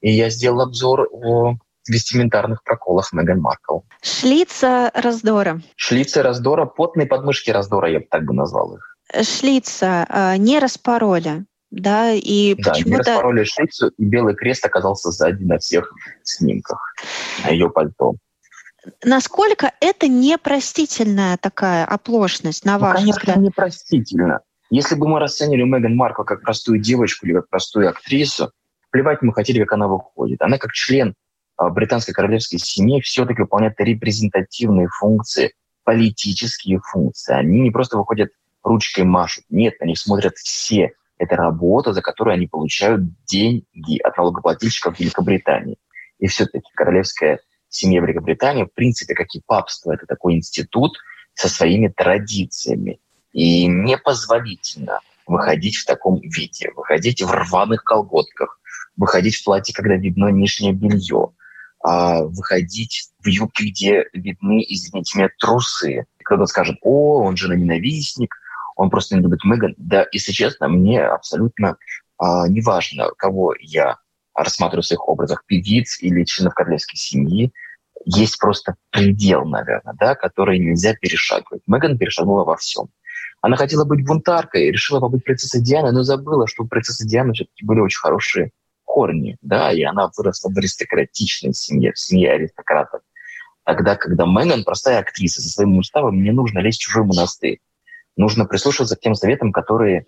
И 0.00 0.10
я 0.10 0.30
сделал 0.30 0.62
обзор 0.62 1.08
о 1.12 1.54
вестиментарных 1.86 2.62
проколах 2.64 3.12
Меган 3.12 3.40
Маркл. 3.40 3.80
Шлица 4.00 4.90
раздора. 4.94 5.60
Шлица 5.76 6.22
раздора, 6.22 6.64
потные 6.64 7.06
подмышки 7.06 7.50
раздора, 7.50 7.90
я 7.90 8.00
бы 8.00 8.06
так 8.10 8.24
бы 8.24 8.34
назвал 8.34 8.76
их. 8.76 8.96
Шлица 9.22 10.06
э, 10.08 10.36
не 10.38 10.58
распороли. 10.58 11.44
Да, 11.70 12.12
и 12.12 12.54
да, 12.54 12.70
почему-то... 12.70 12.90
не 12.90 12.96
распороли 12.98 13.44
шлицу, 13.44 13.88
и 13.88 14.04
белый 14.04 14.34
крест 14.34 14.64
оказался 14.64 15.10
сзади 15.10 15.42
на 15.42 15.58
всех 15.58 15.90
снимках, 16.22 16.94
на 17.44 17.50
ее 17.50 17.70
пальто. 17.70 18.14
Насколько 19.04 19.72
это 19.80 20.08
непростительная 20.08 21.36
такая 21.36 21.84
оплошность, 21.84 22.64
на 22.64 22.74
ну, 22.74 22.80
ваш 22.80 22.96
конечно, 22.96 23.20
взгляд? 23.20 23.36
непростительно. 23.38 24.40
Если 24.70 24.94
бы 24.94 25.06
мы 25.06 25.20
расценили 25.20 25.62
Меган 25.62 25.94
Маркл 25.94 26.22
как 26.22 26.42
простую 26.42 26.80
девочку 26.80 27.26
или 27.26 27.34
как 27.34 27.48
простую 27.48 27.88
актрису, 27.88 28.52
плевать 28.90 29.22
мы 29.22 29.32
хотели, 29.32 29.60
как 29.60 29.72
она 29.74 29.88
выходит. 29.88 30.40
Она 30.42 30.58
как 30.58 30.72
член 30.72 31.14
а, 31.56 31.68
британской 31.68 32.14
королевской 32.14 32.58
семьи 32.58 33.00
все-таки 33.00 33.42
выполняет 33.42 33.74
репрезентативные 33.78 34.88
функции, 34.88 35.52
политические 35.84 36.80
функции. 36.80 37.34
Они 37.34 37.60
не 37.60 37.70
просто 37.70 37.98
выходят 37.98 38.30
ручкой 38.62 39.04
машут. 39.04 39.44
Нет, 39.50 39.74
они 39.80 39.96
смотрят 39.96 40.36
все. 40.36 40.92
Это 41.18 41.36
работа, 41.36 41.92
за 41.92 42.02
которую 42.02 42.34
они 42.34 42.46
получают 42.46 43.02
деньги 43.26 43.98
от 43.98 44.16
налогоплательщиков 44.16 44.98
Великобритании. 44.98 45.76
И 46.18 46.26
все-таки 46.26 46.68
королевская 46.74 47.40
семья 47.74 48.00
Великобритании, 48.00 48.64
в 48.64 48.72
принципе, 48.72 49.14
как 49.14 49.34
и 49.34 49.42
папство, 49.44 49.92
это 49.92 50.06
такой 50.06 50.34
институт 50.34 50.92
со 51.34 51.48
своими 51.48 51.88
традициями. 51.88 53.00
И 53.32 53.66
непозволительно 53.66 55.00
выходить 55.26 55.76
в 55.76 55.86
таком 55.86 56.20
виде, 56.20 56.70
выходить 56.76 57.22
в 57.22 57.30
рваных 57.30 57.82
колготках, 57.82 58.60
выходить 58.96 59.36
в 59.36 59.44
платье, 59.44 59.74
когда 59.74 59.96
видно 59.96 60.28
нижнее 60.28 60.72
белье, 60.72 61.30
а 61.82 62.22
выходить 62.22 63.08
в 63.20 63.26
юбке, 63.26 63.70
где 63.70 64.04
видны, 64.12 64.64
извините 64.68 65.18
меня, 65.18 65.30
трусы. 65.38 66.04
Кто-то 66.24 66.46
скажет, 66.46 66.76
о, 66.82 67.22
он 67.22 67.36
же 67.36 67.56
ненавистник, 67.56 68.36
он 68.76 68.90
просто 68.90 69.16
не 69.16 69.22
любит 69.22 69.44
Меган. 69.44 69.74
Да, 69.78 70.06
если 70.12 70.32
честно, 70.32 70.68
мне 70.68 71.02
абсолютно 71.02 71.76
а, 72.18 72.46
неважно, 72.48 73.10
кого 73.16 73.54
я 73.58 73.96
рассматриваю 74.34 74.82
в 74.82 74.86
своих 74.86 75.08
образах, 75.08 75.44
певиц 75.46 76.00
или 76.00 76.24
членов 76.24 76.54
королевской 76.54 76.96
семьи, 76.96 77.52
есть 78.04 78.38
просто 78.38 78.74
предел, 78.90 79.44
наверное, 79.44 79.94
да, 79.98 80.14
который 80.14 80.58
нельзя 80.58 80.94
перешагивать. 80.94 81.62
Меган 81.66 81.98
перешагнула 81.98 82.44
во 82.44 82.56
всем. 82.56 82.88
Она 83.40 83.56
хотела 83.56 83.84
быть 83.84 84.04
бунтаркой, 84.04 84.70
решила 84.70 85.00
побыть 85.00 85.24
принцессой 85.24 85.62
Дианой, 85.62 85.92
но 85.92 86.02
забыла, 86.02 86.46
что 86.46 86.62
у 86.62 86.68
принцессы 86.68 87.06
Дианы 87.06 87.32
все-таки 87.32 87.64
были 87.64 87.80
очень 87.80 87.98
хорошие 87.98 88.50
корни, 88.84 89.36
да, 89.40 89.72
и 89.72 89.82
она 89.82 90.10
выросла 90.16 90.50
в 90.50 90.58
аристократичной 90.58 91.52
семье, 91.52 91.92
в 91.92 91.98
семье 91.98 92.32
аристократов. 92.32 93.00
Тогда, 93.64 93.96
когда 93.96 94.26
Меган 94.26 94.64
простая 94.64 95.00
актриса 95.00 95.40
со 95.40 95.48
своим 95.48 95.78
уставом, 95.78 96.22
не 96.22 96.30
нужно 96.30 96.58
лезть 96.60 96.80
в 96.80 96.84
чужой 96.84 97.04
монастырь. 97.04 97.60
Нужно 98.16 98.44
прислушиваться 98.44 98.96
к 98.96 99.00
тем 99.00 99.14
советам, 99.14 99.52
которые 99.52 100.06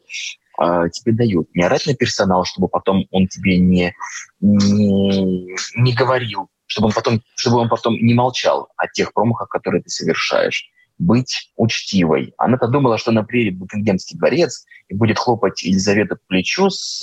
э, 0.61 0.88
тебе 0.93 1.12
дают. 1.12 1.49
Не 1.55 1.64
орать 1.64 1.87
на 1.87 1.95
персонал, 1.95 2.45
чтобы 2.45 2.69
потом 2.69 3.07
он 3.11 3.29
тебе 3.29 3.59
не, 3.59 3.95
не, 4.40 5.55
не 5.77 5.95
говорил, 5.95 6.49
чтобы 6.67 6.88
он, 6.88 6.93
потом, 6.93 7.23
чтобы 7.37 7.59
он 7.59 7.69
потом 7.69 7.95
не 7.95 8.14
молчал 8.14 8.69
о 8.77 8.87
тех 8.88 9.12
промахах, 9.12 9.49
которые 9.49 9.83
ты 9.83 9.90
совершаешь 9.90 10.71
быть 10.99 11.53
учтивой. 11.57 12.35
Она-то 12.38 12.69
думала, 12.69 12.99
что 12.99 13.11
она 13.11 13.23
приедет 13.23 13.55
в 13.55 13.59
Букингемский 13.59 14.19
дворец 14.19 14.64
и 14.88 14.95
будет 14.95 15.19
хлопать 15.19 15.62
Елизавету 15.62 16.17
по 16.17 16.23
плечу 16.29 16.71
с, 16.71 17.01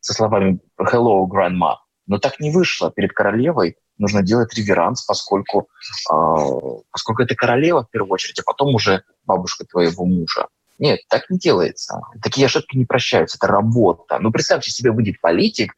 со 0.00 0.12
словами 0.12 0.58
«Hello, 0.78 1.26
grandma». 1.28 1.76
Но 2.10 2.18
так 2.18 2.40
не 2.40 2.50
вышло. 2.50 2.90
Перед 2.90 3.12
королевой 3.12 3.76
нужно 3.96 4.22
делать 4.22 4.52
реверанс, 4.54 5.04
поскольку, 5.04 5.68
э, 6.12 6.14
поскольку 6.90 7.22
это 7.22 7.36
королева 7.36 7.84
в 7.84 7.90
первую 7.90 8.10
очередь, 8.10 8.40
а 8.40 8.42
потом 8.44 8.74
уже 8.74 9.04
бабушка 9.24 9.64
твоего 9.64 10.04
мужа. 10.04 10.48
Нет, 10.80 11.02
так 11.08 11.30
не 11.30 11.38
делается. 11.38 12.00
Такие 12.20 12.46
ошибки 12.46 12.76
не 12.76 12.84
прощаются. 12.84 13.36
Это 13.36 13.46
работа. 13.46 14.18
Ну, 14.18 14.32
представьте 14.32 14.72
себе, 14.72 14.90
выйдет 14.90 15.20
политик, 15.20 15.74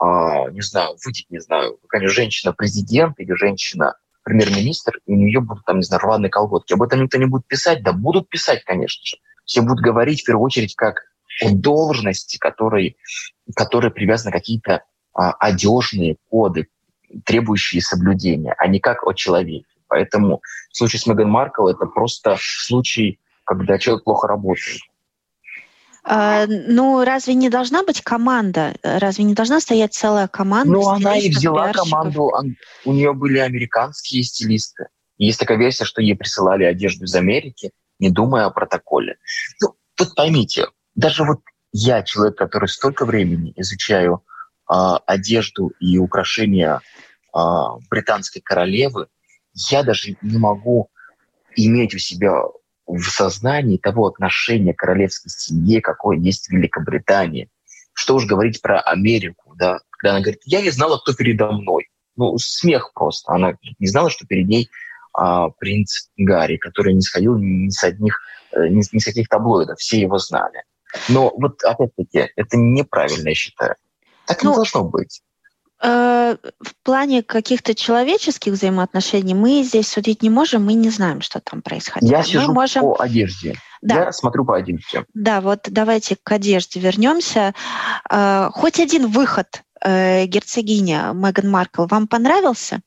а, 0.00 0.48
не 0.50 0.62
знаю, 0.62 0.96
выйдет, 1.04 1.26
не 1.28 1.40
знаю, 1.40 1.76
какая-нибудь 1.82 2.14
женщина-президент 2.14 3.20
или 3.20 3.34
женщина 3.34 3.98
премьер-министр, 4.22 5.00
и 5.04 5.12
у 5.12 5.16
нее 5.16 5.40
будут 5.40 5.66
там, 5.66 5.76
не 5.76 5.82
знаю, 5.82 6.00
рваные 6.00 6.30
колготки. 6.30 6.72
Об 6.72 6.84
этом 6.84 7.02
никто 7.02 7.18
не 7.18 7.26
будет 7.26 7.46
писать? 7.46 7.82
Да 7.82 7.92
будут 7.92 8.30
писать, 8.30 8.64
конечно 8.64 9.04
же. 9.04 9.18
Все 9.44 9.60
будут 9.60 9.84
говорить, 9.84 10.22
в 10.22 10.24
первую 10.24 10.46
очередь, 10.46 10.74
как 10.74 11.02
о 11.44 11.50
должности, 11.50 12.38
которые, 12.38 12.96
которые 13.54 13.90
привязаны 13.90 14.32
какие-то 14.32 14.82
а, 15.16 15.32
одежные 15.32 16.16
коды, 16.28 16.68
требующие 17.24 17.80
соблюдения, 17.80 18.54
а 18.58 18.66
не 18.66 18.80
как 18.80 19.06
о 19.06 19.14
человеке. 19.14 19.66
Поэтому 19.88 20.42
в 20.70 20.76
случае 20.76 21.00
с 21.00 21.06
Меган 21.06 21.30
Маркл 21.30 21.68
это 21.68 21.86
просто 21.86 22.36
случай, 22.38 23.18
когда 23.44 23.78
человек 23.78 24.04
плохо 24.04 24.28
работает. 24.28 24.80
А, 26.04 26.46
ну, 26.46 27.02
разве 27.02 27.34
не 27.34 27.48
должна 27.48 27.82
быть 27.82 28.02
команда? 28.02 28.74
Разве 28.82 29.24
не 29.24 29.34
должна 29.34 29.60
стоять 29.60 29.94
целая 29.94 30.28
команда? 30.28 30.72
Ну, 30.72 30.88
она 30.88 31.16
и 31.16 31.30
взяла 31.30 31.72
команду. 31.72 32.30
У 32.84 32.92
нее 32.92 33.12
были 33.12 33.38
американские 33.38 34.22
стилисты. 34.22 34.88
Есть 35.18 35.40
такая 35.40 35.56
версия, 35.56 35.84
что 35.84 36.02
ей 36.02 36.14
присылали 36.14 36.64
одежду 36.64 37.06
из 37.06 37.14
Америки, 37.14 37.70
не 37.98 38.10
думая 38.10 38.44
о 38.44 38.50
протоколе. 38.50 39.16
Ну, 39.62 39.74
вот 39.98 40.14
поймите, 40.14 40.66
даже 40.94 41.24
вот 41.24 41.40
я, 41.72 42.02
человек, 42.02 42.36
который 42.36 42.68
столько 42.68 43.06
времени 43.06 43.52
изучаю 43.56 44.22
одежду 44.68 45.72
и 45.80 45.98
украшения 45.98 46.80
э, 47.34 47.38
британской 47.90 48.42
королевы, 48.42 49.08
я 49.70 49.82
даже 49.82 50.16
не 50.22 50.38
могу 50.38 50.90
иметь 51.56 51.94
у 51.94 51.98
себя 51.98 52.42
в 52.86 53.02
сознании 53.02 53.78
того 53.78 54.06
отношения 54.06 54.74
к 54.74 54.78
королевской 54.78 55.30
семье, 55.30 55.80
какое 55.80 56.18
есть 56.18 56.48
в 56.48 56.52
Великобритании. 56.52 57.48
Что 57.92 58.16
уж 58.16 58.26
говорить 58.26 58.60
про 58.60 58.80
Америку, 58.80 59.54
да, 59.56 59.80
когда 59.90 60.12
она 60.12 60.20
говорит, 60.20 60.42
я 60.44 60.60
не 60.60 60.70
знала, 60.70 60.98
кто 60.98 61.14
передо 61.14 61.50
мной. 61.50 61.88
Ну, 62.16 62.36
смех 62.38 62.92
просто. 62.94 63.32
Она 63.32 63.54
не 63.78 63.86
знала, 63.86 64.10
что 64.10 64.26
перед 64.26 64.46
ней 64.46 64.70
а, 65.12 65.48
принц 65.50 66.08
Гарри, 66.16 66.56
который 66.56 66.94
не 66.94 67.00
сходил 67.00 67.36
ни 67.38 67.70
с 67.70 67.82
одних, 67.82 68.20
э, 68.52 68.68
ни, 68.68 68.82
ни 68.92 68.98
с 68.98 69.04
каких 69.04 69.28
таблоидов, 69.28 69.78
все 69.78 70.00
его 70.00 70.18
знали. 70.18 70.62
Но 71.08 71.32
вот 71.36 71.62
опять-таки, 71.64 72.30
это 72.36 72.56
неправильно, 72.56 73.30
я 73.30 73.34
считаю. 73.34 73.74
Так 74.26 74.42
ну, 74.42 74.50
не 74.50 74.56
должно 74.56 74.84
быть. 74.84 75.22
Э, 75.82 76.36
в 76.60 76.74
плане 76.84 77.22
каких-то 77.22 77.74
человеческих 77.74 78.54
взаимоотношений 78.54 79.34
мы 79.34 79.62
здесь 79.62 79.88
судить 79.88 80.22
не 80.22 80.30
можем, 80.30 80.64
мы 80.64 80.72
не 80.72 80.88
знаем, 80.88 81.20
что 81.20 81.40
там 81.40 81.60
происходит. 81.60 82.08
Я 82.08 82.22
сижу 82.22 82.52
можем... 82.52 82.82
по 82.82 83.02
одежде. 83.02 83.56
Да. 83.82 84.06
Я 84.06 84.12
смотрю 84.12 84.46
по 84.46 84.56
одежде. 84.56 85.04
Да, 85.12 85.40
вот 85.42 85.68
давайте 85.70 86.16
к 86.22 86.32
одежде 86.32 86.80
вернемся. 86.80 87.54
Э, 88.10 88.48
хоть 88.52 88.80
один 88.80 89.08
выход 89.08 89.62
э, 89.84 90.24
герцогиня 90.24 91.12
Меган 91.12 91.50
Маркл 91.50 91.84
вам 91.84 92.08
понравился? 92.08 92.80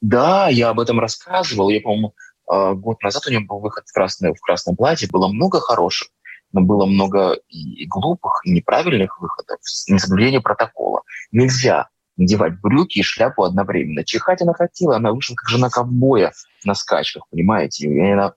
Да, 0.00 0.48
я 0.48 0.70
об 0.70 0.80
этом 0.80 0.98
рассказывал. 0.98 1.68
Я, 1.68 1.80
по-моему, 1.80 2.14
год 2.46 3.02
назад 3.02 3.26
у 3.26 3.30
нее 3.30 3.40
был 3.40 3.60
выход 3.60 3.84
в, 3.86 3.92
красное, 3.92 4.34
в 4.34 4.40
красном 4.40 4.76
платье. 4.76 5.08
Было 5.10 5.26
много 5.28 5.58
хороших, 5.58 6.08
но 6.52 6.60
было 6.60 6.86
много 6.86 7.38
и 7.48 7.86
глупых, 7.86 8.40
и 8.44 8.52
неправильных 8.52 9.20
выходов, 9.20 9.58
несоблюдение 9.88 10.40
протокола. 10.40 11.02
Нельзя 11.32 11.88
надевать 12.16 12.60
брюки 12.60 12.98
и 12.98 13.02
шляпу 13.02 13.44
одновременно. 13.44 14.04
Чихать 14.04 14.42
она 14.42 14.54
хотела, 14.54 14.96
она 14.96 15.12
вышла 15.12 15.34
как 15.34 15.48
жена 15.48 15.68
ковбоя 15.68 16.32
на 16.64 16.74
скачках, 16.74 17.24
понимаете? 17.30 17.88
И 17.88 18.10
она 18.10 18.34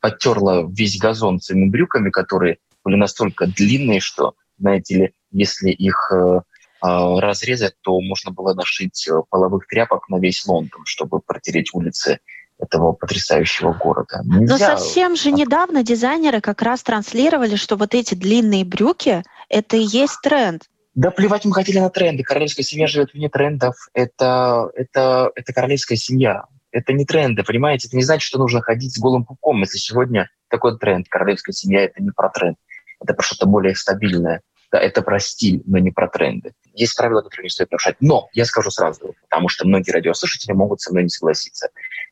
подтерла 0.00 0.66
весь 0.68 0.98
газон 0.98 1.40
своими 1.40 1.68
брюками, 1.68 2.10
которые 2.10 2.58
были 2.84 2.96
настолько 2.96 3.46
длинные, 3.46 4.00
что, 4.00 4.34
знаете 4.58 4.96
ли, 4.96 5.14
если 5.30 5.70
их 5.70 6.10
э, 6.12 6.40
э, 6.40 6.40
разрезать, 6.82 7.74
то 7.82 8.00
можно 8.00 8.32
было 8.32 8.54
нашить 8.54 9.06
э, 9.06 9.12
половых 9.28 9.66
тряпок 9.66 10.08
на 10.08 10.18
весь 10.18 10.44
Лондон, 10.46 10.82
чтобы 10.86 11.20
протереть 11.20 11.70
улицы 11.74 12.20
этого 12.60 12.92
потрясающего 12.92 13.72
города. 13.72 14.20
Нельзя... 14.24 14.52
Но 14.52 14.58
совсем 14.58 15.16
же 15.16 15.32
недавно 15.32 15.82
дизайнеры 15.82 16.40
как 16.40 16.62
раз 16.62 16.82
транслировали, 16.82 17.56
что 17.56 17.76
вот 17.76 17.94
эти 17.94 18.14
длинные 18.14 18.64
брюки— 18.64 19.22
это 19.48 19.76
и 19.76 19.82
есть 19.82 20.18
тренд. 20.22 20.64
Да 20.94 21.10
плевать 21.10 21.44
мы 21.44 21.54
хотели 21.54 21.78
на 21.78 21.90
тренды. 21.90 22.22
Королевская 22.22 22.64
семья 22.64 22.86
живет 22.86 23.14
вне 23.14 23.28
трендов. 23.28 23.76
Это, 23.94 24.70
это, 24.74 25.30
это 25.34 25.52
королевская 25.52 25.96
семья. 25.96 26.44
Это 26.72 26.92
не 26.92 27.04
тренды, 27.04 27.42
понимаете? 27.42 27.88
Это 27.88 27.96
не 27.96 28.02
значит, 28.02 28.22
что 28.22 28.38
нужно 28.38 28.60
ходить 28.60 28.94
с 28.94 28.98
голым 28.98 29.24
пупком. 29.24 29.60
Если 29.60 29.78
сегодня 29.78 30.28
такой 30.48 30.78
тренд, 30.78 31.08
королевская 31.08 31.52
семья, 31.52 31.84
это 31.84 32.02
не 32.02 32.10
про 32.10 32.28
тренд. 32.28 32.58
Это 33.00 33.14
про 33.14 33.22
что-то 33.22 33.46
более 33.46 33.74
стабильное. 33.74 34.42
Да, 34.72 34.78
это 34.78 35.02
про 35.02 35.18
стиль, 35.18 35.62
но 35.66 35.78
не 35.78 35.90
про 35.90 36.06
тренды. 36.08 36.52
Есть 36.74 36.96
правила, 36.96 37.22
которые 37.22 37.44
не 37.44 37.50
стоит 37.50 37.72
нарушать. 37.72 37.96
Но 38.00 38.28
я 38.34 38.44
скажу 38.44 38.70
сразу, 38.70 39.14
потому 39.28 39.48
что 39.48 39.66
многие 39.66 39.90
радиослушатели 39.90 40.52
могут 40.52 40.80
со 40.80 40.92
мной 40.92 41.04
не 41.04 41.08
согласиться. 41.08 41.70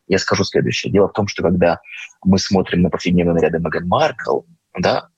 Я 0.08 0.18
скажу 0.18 0.44
следующее. 0.44 0.92
Дело 0.92 1.08
в 1.08 1.12
том, 1.12 1.28
что 1.28 1.42
когда 1.42 1.80
мы 2.24 2.38
смотрим 2.38 2.82
на 2.82 2.90
повседневные 2.90 3.34
наряды 3.34 3.58
Меган 3.58 3.86
Маркл, 3.86 4.40
да, 4.76 5.08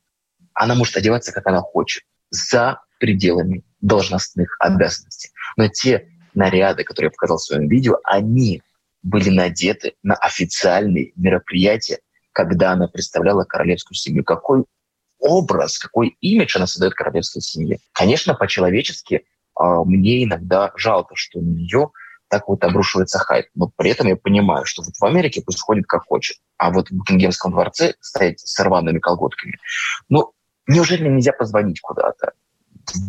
она 0.55 0.75
может 0.75 0.97
одеваться, 0.97 1.33
как 1.33 1.47
она 1.47 1.61
хочет, 1.61 2.03
за 2.31 2.81
пределами 2.99 3.65
должностных 3.81 4.57
обязанностей. 4.61 5.31
Но 5.57 5.69
те 5.69 6.09
наряды, 6.35 6.85
которые 6.85 7.09
я 7.09 7.11
показал 7.11 7.39
в 7.39 7.43
своем 7.43 7.69
видео, 7.69 7.99
они 8.05 8.63
были 9.03 9.31
надеты 9.31 9.95
на 10.03 10.15
официальные 10.15 11.13
мероприятия, 11.17 12.01
когда 12.33 12.73
она 12.73 12.89
представляла 12.89 13.45
королевскую 13.45 13.97
семью. 13.97 14.25
Какой 14.25 14.65
образ, 15.19 15.79
какой 15.79 16.17
имидж 16.21 16.57
она 16.57 16.67
создает 16.67 16.95
королевской 16.95 17.43
семье. 17.43 17.79
Конечно, 17.93 18.35
по-человечески 18.35 19.15
э, 19.15 19.65
мне 19.85 20.25
иногда 20.25 20.73
жалко, 20.77 21.15
что 21.17 21.41
на 21.41 21.49
нее 21.49 21.91
так 22.31 22.49
вот 22.49 22.65
обрушивается 22.65 23.19
хайп. 23.19 23.47
Но 23.55 23.71
при 23.77 23.91
этом 23.91 24.07
я 24.07 24.17
понимаю, 24.17 24.65
что 24.65 24.83
вот 24.83 24.95
в 24.99 25.05
Америке 25.05 25.43
пусть 25.45 25.61
ходит 25.61 25.87
как 25.87 26.05
хочет, 26.07 26.39
а 26.57 26.71
вот 26.71 26.89
в 26.89 26.95
Букингемском 26.95 27.51
дворце 27.51 27.95
стоять 28.01 28.41
с 28.41 28.59
рваными 28.61 29.01
колготками. 29.01 29.59
Ну, 30.09 30.33
неужели 30.67 31.09
нельзя 31.09 31.33
позвонить 31.33 31.81
куда-то? 31.81 32.33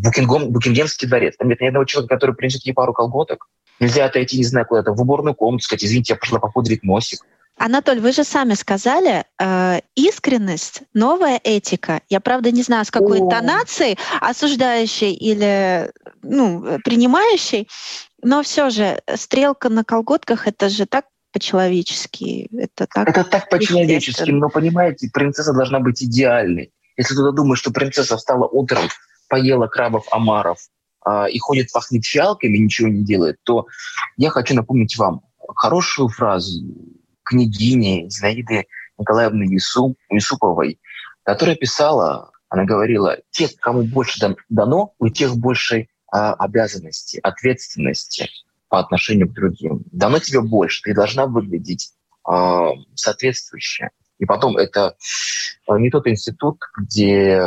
Букингом, 0.04 0.52
Букингемский 0.52 1.08
дворец. 1.08 1.36
Там 1.38 1.48
нет 1.50 1.62
ни 1.62 1.68
одного 1.68 1.86
человека, 1.86 2.16
который 2.16 2.36
принесет 2.36 2.66
ей 2.66 2.74
пару 2.74 2.94
колготок. 2.94 3.48
Нельзя 3.80 4.06
отойти, 4.06 4.38
не 4.38 4.44
знаю, 4.44 4.66
куда-то 4.66 4.92
в 4.94 5.02
уборную 5.02 5.36
комнату, 5.36 5.64
сказать, 5.64 5.84
извините, 5.84 6.14
я 6.14 6.18
пошла 6.18 6.40
попудрить 6.40 6.84
носик. 6.84 7.22
Анатоль, 7.58 8.00
вы 8.00 8.12
же 8.12 8.24
сами 8.24 8.56
сказали, 8.56 9.24
э, 9.40 9.82
искренность, 9.96 10.82
новая 10.94 11.40
этика. 11.44 12.02
Я, 12.10 12.20
правда, 12.20 12.52
не 12.52 12.64
знаю, 12.64 12.86
с 12.86 12.92
какой 12.92 13.20
интонацией, 13.20 14.00
осуждающей 14.20 15.14
или 15.14 15.92
ну, 16.24 16.80
принимающей, 16.84 17.68
но 18.24 18.44
все 18.44 18.70
же 18.70 19.02
стрелка 19.16 19.70
на 19.70 19.84
колготках 19.84 20.48
это 20.48 20.70
же 20.70 20.86
так 20.86 21.06
по-человечески. 21.32 22.50
Это 22.58 22.88
так, 22.88 23.10
это 23.10 23.24
так 23.24 23.50
по-человечески, 23.50 24.32
но 24.32 24.50
понимаете, 24.50 25.10
принцесса 25.12 25.54
должна 25.54 25.80
быть 25.80 26.04
идеальной. 26.04 26.74
Если 26.98 27.14
кто-то 27.14 27.32
думает, 27.32 27.58
что 27.58 27.72
принцесса 27.72 28.18
встала 28.18 28.48
утром 28.48 28.90
поела 29.30 29.68
крабов, 29.68 30.06
омаров 30.12 30.58
а, 31.06 31.28
и 31.28 31.40
ходит 31.40 31.72
пахнет 31.72 32.06
фиалками, 32.06 32.58
ничего 32.58 32.90
не 32.90 33.04
делает, 33.04 33.38
то 33.44 33.66
я 34.18 34.30
хочу 34.30 34.54
напомнить 34.54 34.98
вам 34.98 35.22
хорошую 35.56 36.10
фразу 36.10 36.52
княгини 37.24 38.10
Зинаиды 38.10 38.66
Николаевны 38.98 39.44
Юсу, 39.44 39.96
Юсуповой, 40.10 40.80
которая 41.24 41.56
писала, 41.56 42.32
она 42.50 42.66
говорила, 42.66 43.18
тех, 43.32 43.52
кому 43.56 43.84
больше 43.84 44.20
дано, 44.50 44.94
у 45.00 45.08
тех 45.08 45.36
больше 45.38 45.88
обязанности, 46.12 47.20
ответственности 47.24 48.30
по 48.70 48.80
отношению 48.80 49.30
к 49.30 49.34
другим. 49.34 49.84
Дано 49.92 50.20
тебе 50.20 50.42
больше, 50.42 50.82
ты 50.84 50.94
должна 50.94 51.26
выглядеть 51.26 51.92
а, 52.24 52.70
соответствующе. 52.96 53.90
И 54.18 54.26
потом 54.26 54.58
это 54.58 54.96
а, 55.68 55.78
не 55.78 55.90
тот 55.90 56.08
институт, 56.08 56.60
где 56.78 57.44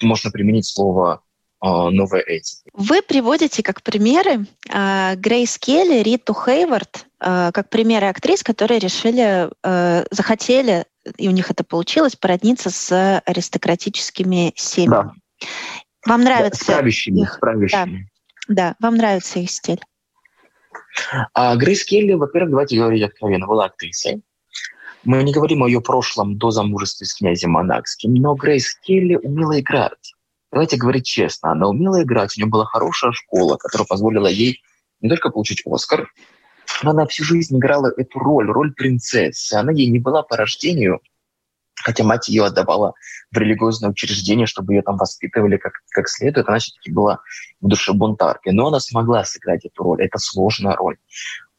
можно 0.00 0.30
применить 0.30 0.66
слово 0.66 1.22
а, 1.60 1.90
новая 1.90 2.20
этика. 2.20 2.62
Вы 2.72 3.02
приводите 3.02 3.62
как 3.62 3.82
примеры 3.82 4.46
э, 4.72 5.16
Грейс 5.16 5.58
Келли, 5.58 6.02
Риту 6.02 6.32
Хейвард, 6.32 7.06
э, 7.20 7.50
как 7.52 7.68
примеры 7.68 8.06
актрис, 8.06 8.44
которые 8.44 8.78
решили, 8.78 9.50
э, 9.64 10.04
захотели, 10.10 10.84
и 11.16 11.28
у 11.28 11.32
них 11.32 11.50
это 11.50 11.64
получилось, 11.64 12.14
породниться 12.14 12.70
с 12.70 13.20
аристократическими 13.26 14.52
семьями. 14.56 15.10
Да. 15.40 15.46
Вам 16.06 16.22
нравится... 16.22 16.64
Да, 16.66 16.72
с 16.72 16.76
правящими. 16.76 17.20
Их... 17.20 17.32
С 17.34 17.38
правящими. 17.38 18.10
Да, 18.48 18.54
да, 18.54 18.76
вам 18.80 18.96
нравится 18.96 19.38
их 19.38 19.50
стиль. 19.50 19.80
А 21.34 21.56
Грейс 21.56 21.84
Келли, 21.84 22.14
во-первых, 22.14 22.50
давайте 22.50 22.76
говорить 22.76 23.02
откровенно, 23.02 23.46
была 23.46 23.66
актрисой. 23.66 24.22
Мы 25.04 25.22
не 25.22 25.32
говорим 25.32 25.62
о 25.62 25.68
ее 25.68 25.80
прошлом 25.80 26.38
до 26.38 26.50
замужества 26.50 27.04
с 27.04 27.14
князем 27.14 27.52
Монакским, 27.52 28.14
но 28.14 28.34
Грейс 28.34 28.74
Келли 28.82 29.16
умела 29.16 29.60
играть. 29.60 30.14
Давайте 30.50 30.76
говорить 30.76 31.06
честно, 31.06 31.52
она 31.52 31.68
умела 31.68 32.02
играть, 32.02 32.36
у 32.36 32.40
нее 32.40 32.50
была 32.50 32.64
хорошая 32.64 33.12
школа, 33.12 33.56
которая 33.56 33.86
позволила 33.86 34.26
ей 34.26 34.62
не 35.00 35.08
только 35.08 35.30
получить 35.30 35.62
Оскар, 35.66 36.10
но 36.82 36.90
она 36.90 37.06
всю 37.06 37.24
жизнь 37.24 37.56
играла 37.56 37.92
эту 37.96 38.18
роль, 38.18 38.50
роль 38.50 38.72
принцессы. 38.72 39.54
Она 39.54 39.72
ей 39.72 39.88
не 39.88 39.98
была 39.98 40.22
по 40.22 40.36
рождению 40.36 41.00
хотя 41.82 42.04
мать 42.04 42.28
ее 42.28 42.46
отдавала 42.46 42.94
в 43.30 43.38
религиозное 43.38 43.90
учреждение, 43.90 44.46
чтобы 44.46 44.74
ее 44.74 44.82
там 44.82 44.96
воспитывали 44.96 45.56
как, 45.56 45.74
как 45.90 46.08
следует. 46.08 46.48
Она 46.48 46.58
все-таки 46.58 46.90
была 46.90 47.20
в 47.60 47.68
душе 47.68 47.92
бунтаркой. 47.92 48.52
Но 48.52 48.68
она 48.68 48.80
смогла 48.80 49.24
сыграть 49.24 49.64
эту 49.64 49.82
роль. 49.82 50.02
Это 50.02 50.18
сложная 50.18 50.76
роль. 50.76 50.98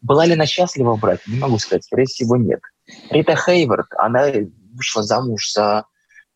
Была 0.02 0.26
ли 0.26 0.34
она 0.34 0.46
счастлива 0.46 0.96
в 0.96 1.00
браке? 1.00 1.24
Не 1.28 1.40
могу 1.40 1.58
сказать. 1.60 1.84
Скорее 1.84 2.06
всего, 2.06 2.38
нет. 2.38 2.62
Рита 3.10 3.36
Хейвард, 3.36 3.88
она 3.98 4.32
вышла 4.74 5.04
замуж 5.04 5.52
за 5.52 5.86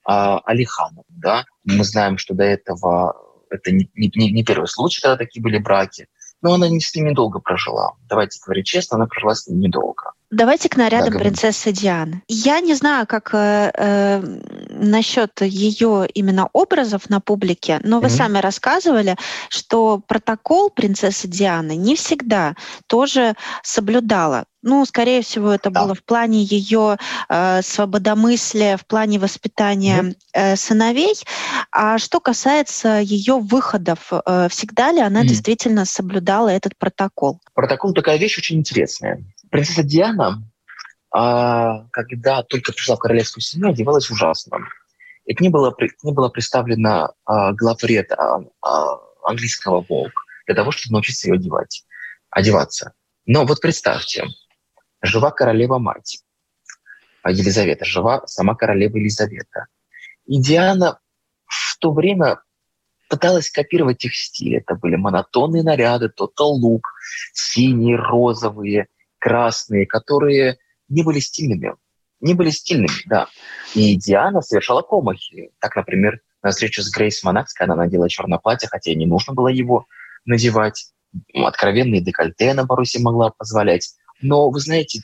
а, 0.05 0.39
Алиханом. 0.39 1.05
Да? 1.07 1.45
Мы 1.63 1.83
знаем, 1.83 2.17
что 2.17 2.33
до 2.33 2.43
этого 2.43 3.15
это 3.49 3.71
не, 3.71 3.89
не, 3.95 4.31
не 4.31 4.43
первый 4.43 4.67
случай, 4.67 5.01
когда 5.01 5.17
такие 5.17 5.41
были 5.41 5.57
браки. 5.57 6.07
Но 6.41 6.53
она 6.53 6.67
не 6.67 6.81
с 6.81 6.93
ними 6.93 7.13
долго 7.13 7.39
прожила. 7.39 7.93
Давайте 8.09 8.39
говорить 8.43 8.65
честно, 8.65 8.97
она 8.97 9.05
прожила 9.05 9.33
с 9.33 9.47
ними 9.47 9.67
недолго. 9.67 10.11
Давайте 10.33 10.67
к 10.67 10.77
нарядам 10.77 11.13
да, 11.13 11.19
принцессы 11.19 11.71
Дианы. 11.71 12.23
Я 12.27 12.59
не 12.59 12.73
знаю, 12.73 13.05
как 13.05 13.33
э, 13.33 13.71
э, 13.75 14.21
насчет 14.69 15.41
ее 15.41 16.07
именно 16.11 16.49
образов 16.53 17.09
на 17.09 17.19
публике, 17.19 17.79
но 17.83 17.99
вы 17.99 18.07
mm-hmm. 18.07 18.17
сами 18.17 18.37
рассказывали, 18.39 19.15
что 19.49 20.01
протокол 20.07 20.71
принцессы 20.71 21.27
Дианы 21.27 21.75
не 21.75 21.95
всегда 21.95 22.55
тоже 22.87 23.35
соблюдала. 23.61 24.45
Ну, 24.63 24.83
скорее 24.85 25.21
всего, 25.21 25.51
это 25.51 25.69
да. 25.69 25.83
было 25.83 25.93
в 25.93 26.03
плане 26.03 26.41
ее 26.41 26.97
э, 27.29 27.61
свободомыслия, 27.61 28.77
в 28.77 28.87
плане 28.87 29.19
воспитания 29.19 30.15
э, 30.33 30.55
сыновей. 30.55 31.15
А 31.71 31.97
что 31.99 32.19
касается 32.21 32.99
ее 32.99 33.39
выходов, 33.39 34.11
э, 34.11 34.47
всегда 34.49 34.91
ли 34.93 35.01
она 35.01 35.23
mm. 35.23 35.27
действительно 35.27 35.85
соблюдала 35.85 36.47
этот 36.47 36.77
протокол? 36.77 37.39
Протокол 37.53 37.93
такая 37.93 38.17
вещь 38.17 38.37
очень 38.37 38.57
интересная. 38.59 39.21
Принцесса 39.53 39.83
Диана, 39.83 40.41
а, 41.11 41.87
когда 41.91 42.41
только 42.41 42.73
пришла 42.73 42.95
в 42.95 42.99
королевскую 42.99 43.43
семью, 43.43 43.69
одевалась 43.69 44.09
ужасно. 44.09 44.57
И 45.25 45.35
к 45.35 45.41
ней 45.41 45.49
было, 45.49 45.69
к 45.69 46.03
ней 46.03 46.11
было 46.11 46.29
представлена 46.29 47.11
а, 47.23 47.53
главред 47.53 48.11
а, 48.13 48.39
английского 49.23 49.85
волк 49.87 50.11
для 50.47 50.55
того, 50.55 50.71
чтобы 50.71 50.93
научиться 50.93 51.27
ее 51.27 51.35
одевать, 51.35 51.85
одеваться. 52.31 52.93
Но 53.27 53.45
вот 53.45 53.61
представьте, 53.61 54.25
жива 55.03 55.29
королева-мать 55.29 56.23
Елизавета, 57.23 57.85
жива 57.85 58.25
сама 58.25 58.55
королева 58.55 58.97
Елизавета. 58.97 59.67
И 60.25 60.41
Диана 60.41 60.99
в 61.45 61.77
то 61.77 61.93
время 61.93 62.41
пыталась 63.07 63.51
копировать 63.51 64.03
их 64.03 64.15
стиль. 64.15 64.57
Это 64.57 64.73
были 64.73 64.95
монотонные 64.95 65.61
наряды, 65.61 66.09
тотал 66.09 66.53
лук, 66.53 66.87
синие, 67.33 67.97
розовые, 67.97 68.87
красные, 69.23 69.85
которые 69.85 70.57
не 70.89 71.01
были 71.01 71.19
стильными. 71.19 71.75
Не 72.19 72.33
были 72.33 72.49
стильными, 72.49 72.91
да. 73.05 73.27
И 73.73 73.95
Диана 73.95 74.41
совершала 74.41 74.81
промахи. 74.81 75.51
Так, 75.59 75.77
например, 75.77 76.19
на 76.41 76.49
встрече 76.49 76.81
с 76.81 76.91
Грейс 76.91 77.23
Монакс, 77.23 77.53
когда 77.53 77.73
она 77.73 77.83
надела 77.83 78.09
черное 78.09 78.37
платье, 78.37 78.67
хотя 78.69 78.91
и 78.91 78.95
не 78.95 79.05
нужно 79.05 79.33
было 79.33 79.47
его 79.47 79.85
надевать. 80.25 80.91
Откровенные 81.33 82.01
декольте 82.01 82.51
она 82.51 82.65
себе 82.83 83.03
могла 83.05 83.29
позволять. 83.29 83.95
Но, 84.21 84.49
вы 84.49 84.59
знаете, 84.59 85.03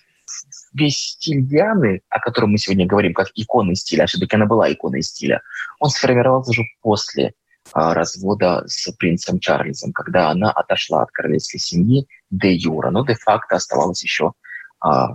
весь 0.73 0.97
стиль 0.97 1.47
Дианы, 1.47 2.01
о 2.09 2.19
котором 2.19 2.51
мы 2.51 2.57
сегодня 2.57 2.85
говорим, 2.85 3.13
как 3.13 3.29
иконы 3.35 3.75
стиля, 3.75 4.03
а 4.03 4.07
все-таки 4.07 4.35
она 4.35 4.47
была 4.47 4.69
иконой 4.69 5.01
стиля, 5.01 5.41
он 5.79 5.91
сформировался 5.91 6.51
уже 6.51 6.63
после 6.81 7.35
а, 7.71 7.93
развода 7.93 8.63
с 8.67 8.91
принцем 8.93 9.39
Чарльзом, 9.39 9.93
когда 9.93 10.29
она 10.29 10.51
отошла 10.51 11.03
от 11.03 11.11
королевской 11.11 11.59
семьи 11.59 12.05
де 12.29 12.53
юра, 12.53 12.91
но 12.91 13.05
де-факто 13.05 13.55
оставалась 13.55 14.03
еще 14.03 14.33
а, 14.79 15.07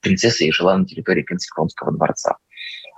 принцессой 0.00 0.48
и 0.48 0.52
жила 0.52 0.76
на 0.76 0.84
территории 0.84 1.22
Пенсиконского 1.22 1.92
дворца. 1.92 2.36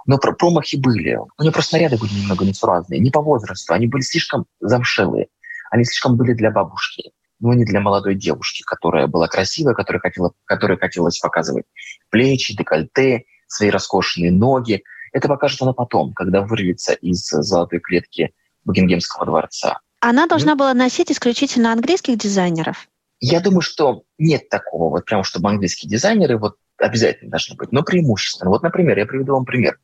Но 0.06 0.18
про 0.18 0.32
промахи 0.32 0.76
были. 0.76 1.16
У 1.16 1.42
нее 1.42 1.52
просто 1.52 1.76
наряды 1.76 1.96
были 1.96 2.12
немного 2.12 2.44
несуразные. 2.44 3.00
Не 3.00 3.10
по 3.10 3.22
возрасту. 3.22 3.72
Они 3.72 3.86
были 3.86 4.02
слишком 4.02 4.46
замшелые. 4.60 5.28
Они 5.70 5.84
слишком 5.84 6.16
были 6.16 6.34
для 6.34 6.50
бабушки, 6.50 7.12
но 7.40 7.54
не 7.54 7.64
для 7.64 7.80
молодой 7.80 8.14
девушки, 8.14 8.62
которая 8.64 9.06
была 9.06 9.28
красивая, 9.28 9.74
которая 9.74 10.00
хотела, 10.00 10.32
которая 10.44 10.76
хотелось 10.76 11.18
показывать 11.18 11.64
плечи, 12.10 12.54
декольте, 12.56 13.24
свои 13.46 13.70
роскошные 13.70 14.30
ноги. 14.30 14.82
Это 15.12 15.28
покажет 15.28 15.62
она 15.62 15.72
потом, 15.72 16.12
когда 16.12 16.42
вырвется 16.42 16.92
из 16.92 17.26
золотой 17.26 17.80
клетки 17.80 18.34
Букингемского 18.64 19.26
дворца. 19.26 19.80
Она 20.00 20.26
должна 20.26 20.54
была 20.54 20.74
носить 20.74 21.10
исключительно 21.10 21.72
английских 21.72 22.18
дизайнеров. 22.18 22.88
Я 23.20 23.40
думаю, 23.40 23.60
что 23.60 24.02
нет 24.18 24.48
такого, 24.48 24.90
вот 24.90 25.04
прямо 25.04 25.24
чтобы 25.24 25.48
английские 25.48 25.90
дизайнеры 25.90 26.38
вот 26.38 26.56
обязательно 26.78 27.30
должны 27.30 27.56
быть, 27.56 27.72
но 27.72 27.82
преимущественно. 27.82 28.50
Вот, 28.50 28.62
например, 28.62 28.98
я 28.98 29.06
приведу 29.06 29.34
вам 29.34 29.44
пример. 29.44 29.78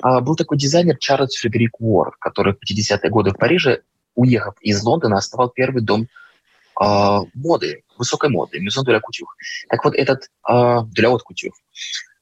А, 0.00 0.20
был 0.20 0.36
такой 0.36 0.58
дизайнер 0.58 0.96
Чарльз 0.98 1.36
Фредерик 1.36 1.80
Уорд, 1.80 2.14
который 2.18 2.54
в 2.54 2.58
50-е 2.58 3.10
годы 3.10 3.30
в 3.30 3.36
Париже, 3.36 3.82
уехав 4.14 4.54
из 4.60 4.82
Лондона, 4.82 5.16
основал 5.16 5.50
первый 5.50 5.82
дом 5.82 6.06
а, 6.80 7.22
моды, 7.34 7.82
высокой 7.96 8.30
моды, 8.30 8.58
Maison 8.58 8.84
de 8.84 8.92
la. 8.92 9.00
Так 9.68 9.84
вот, 9.84 9.94
этот 9.94 10.30
а, 10.42 10.84
de 10.84 11.02
la 11.02 11.10
Haute. 11.10 11.50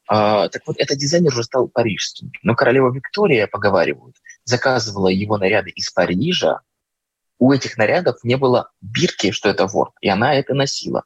А, 0.09 0.49
так 0.49 0.63
вот, 0.67 0.77
этот 0.79 0.99
дизайнер 0.99 1.33
уже 1.33 1.43
стал 1.43 1.69
парижским. 1.69 2.33
Но 2.43 2.55
королева 2.55 2.93
Виктория, 2.93 3.47
поговаривают, 3.47 4.17
заказывала 4.45 5.09
его 5.09 5.37
наряды 5.37 5.71
из 5.71 5.91
Парижа. 5.91 6.61
У 7.39 7.53
этих 7.53 7.77
нарядов 7.77 8.17
не 8.23 8.37
было 8.37 8.71
бирки, 8.81 9.31
что 9.31 9.49
это 9.49 9.67
ворд, 9.67 9.93
и 10.01 10.09
она 10.09 10.35
это 10.35 10.55
носила, 10.55 11.05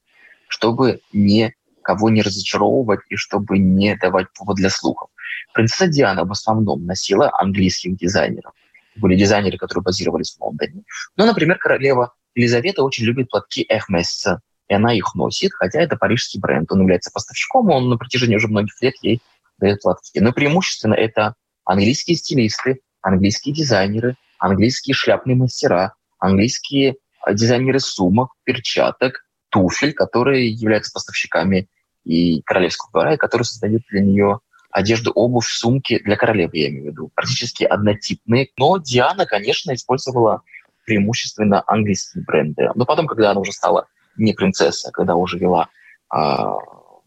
чтобы 0.48 1.00
не 1.12 1.54
кого 1.82 2.10
не 2.10 2.22
разочаровывать 2.22 3.00
и 3.08 3.16
чтобы 3.16 3.58
не 3.58 3.96
давать 3.96 4.26
повод 4.32 4.56
для 4.56 4.70
слухов. 4.70 5.10
Принцесса 5.54 5.88
Диана 5.88 6.24
в 6.24 6.30
основном 6.30 6.84
носила 6.84 7.30
английских 7.32 7.96
дизайнеров. 7.96 8.52
Были 8.96 9.16
дизайнеры, 9.16 9.56
которые 9.56 9.82
базировались 9.82 10.36
в 10.36 10.40
Лондоне. 10.40 10.82
Но, 11.16 11.26
например, 11.26 11.58
королева 11.58 12.12
Елизавета 12.34 12.82
очень 12.82 13.04
любит 13.04 13.30
платки 13.30 13.64
Эхмес, 13.68 14.26
и 14.68 14.74
она 14.74 14.92
их 14.92 15.14
носит, 15.14 15.52
хотя 15.52 15.80
это 15.80 15.96
парижский 15.96 16.38
бренд. 16.38 16.70
Он 16.70 16.82
является 16.82 17.10
поставщиком, 17.10 17.70
он 17.70 17.88
на 17.88 17.96
протяжении 17.96 18.36
уже 18.36 18.48
многих 18.48 18.80
лет 18.80 18.94
ей 19.02 19.20
дает 19.58 19.80
платки. 19.82 20.20
Но 20.20 20.32
преимущественно 20.32 20.94
это 20.94 21.34
английские 21.64 22.16
стилисты, 22.16 22.80
английские 23.02 23.54
дизайнеры, 23.54 24.16
английские 24.38 24.94
шляпные 24.94 25.36
мастера, 25.36 25.94
английские 26.20 26.96
э, 27.26 27.34
дизайнеры 27.34 27.80
сумок, 27.80 28.32
перчаток, 28.44 29.26
туфель, 29.48 29.92
которые 29.92 30.48
являются 30.48 30.92
поставщиками 30.92 31.68
и 32.04 32.40
королевского 32.42 32.90
двора, 32.92 33.14
и 33.14 33.18
которые 33.18 33.44
создают 33.44 33.82
для 33.90 34.00
нее 34.00 34.40
одежду, 34.70 35.10
обувь, 35.12 35.48
сумки 35.48 35.98
для 35.98 36.16
королевы, 36.16 36.58
я 36.58 36.68
имею 36.68 36.84
в 36.84 36.86
виду, 36.88 37.10
практически 37.14 37.64
однотипные. 37.64 38.48
Но 38.56 38.78
Диана, 38.78 39.26
конечно, 39.26 39.74
использовала 39.74 40.42
преимущественно 40.86 41.62
английские 41.66 42.24
бренды. 42.24 42.68
Но 42.74 42.84
потом, 42.84 43.06
когда 43.06 43.32
она 43.32 43.40
уже 43.40 43.52
стала 43.52 43.86
не 44.16 44.32
принцесса, 44.32 44.90
когда 44.92 45.16
уже 45.16 45.38
вела, 45.38 45.68
а, 46.08 46.56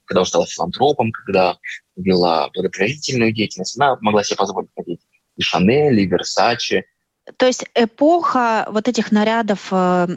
когда 0.05 0.21
уже 0.21 0.29
стала 0.29 0.45
филантропом, 0.45 1.11
когда 1.11 1.57
вела 1.95 2.49
благотворительную 2.53 3.31
деятельность, 3.31 3.77
она 3.79 3.97
могла 4.01 4.23
себе 4.23 4.37
позволить 4.37 4.69
надеть 4.75 5.01
и 5.35 5.41
Шанель, 5.41 5.99
и 5.99 6.05
Версачи. 6.05 6.85
То 7.37 7.45
есть 7.45 7.65
эпоха 7.75 8.67
вот 8.69 8.87
этих 8.87 9.11
нарядов 9.11 9.67
э, 9.71 10.07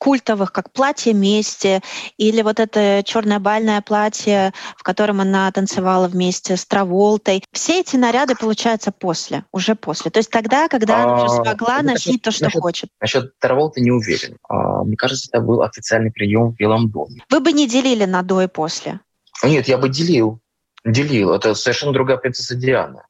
культовых, 0.00 0.50
как 0.50 0.72
платье 0.72 1.12
мести 1.12 1.82
или 2.16 2.42
вот 2.42 2.58
это 2.58 3.02
черное 3.04 3.38
бальное 3.38 3.82
платье, 3.82 4.52
в 4.76 4.82
котором 4.82 5.20
она 5.20 5.52
танцевала 5.52 6.08
вместе 6.08 6.56
с 6.56 6.64
Траволтой. 6.64 7.44
Все 7.52 7.80
эти 7.80 7.96
наряды 7.96 8.34
получаются 8.34 8.92
после, 8.92 9.44
уже 9.52 9.74
после. 9.74 10.10
То 10.10 10.18
есть 10.18 10.30
тогда, 10.30 10.68
когда 10.68 11.04
она 11.04 11.14
уже 11.16 11.26
а, 11.26 11.44
смогла 11.44 11.82
носить 11.82 12.22
то, 12.22 12.30
что 12.30 12.44
насчет, 12.44 12.60
хочет. 12.62 12.90
Насчет 13.00 13.38
Траволты 13.38 13.82
не 13.82 13.90
уверен. 13.90 14.38
А, 14.48 14.82
мне 14.84 14.96
кажется, 14.96 15.28
это 15.30 15.42
был 15.42 15.62
официальный 15.62 16.10
прием 16.10 16.52
в 16.52 16.56
Белом 16.56 16.90
доме. 16.90 17.22
Вы 17.28 17.40
бы 17.40 17.52
не 17.52 17.68
делили 17.68 18.06
на 18.06 18.22
до 18.22 18.40
и 18.40 18.46
после? 18.46 19.00
Нет, 19.44 19.68
я 19.68 19.76
бы 19.76 19.90
делил. 19.90 20.40
Делил. 20.84 21.32
Это 21.32 21.54
совершенно 21.54 21.92
другая 21.92 22.16
принцесса 22.16 22.54
Диана. 22.54 23.04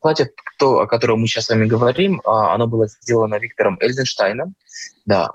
Платье, 0.00 0.30
то, 0.58 0.80
о 0.80 0.86
котором 0.86 1.20
мы 1.20 1.26
сейчас 1.26 1.46
с 1.46 1.50
вами 1.50 1.66
говорим, 1.66 2.20
а, 2.24 2.54
оно 2.54 2.66
было 2.66 2.86
сделано 2.86 3.36
Виктором 3.36 3.78
Эльзенштейном. 3.80 4.54
Да, 5.04 5.30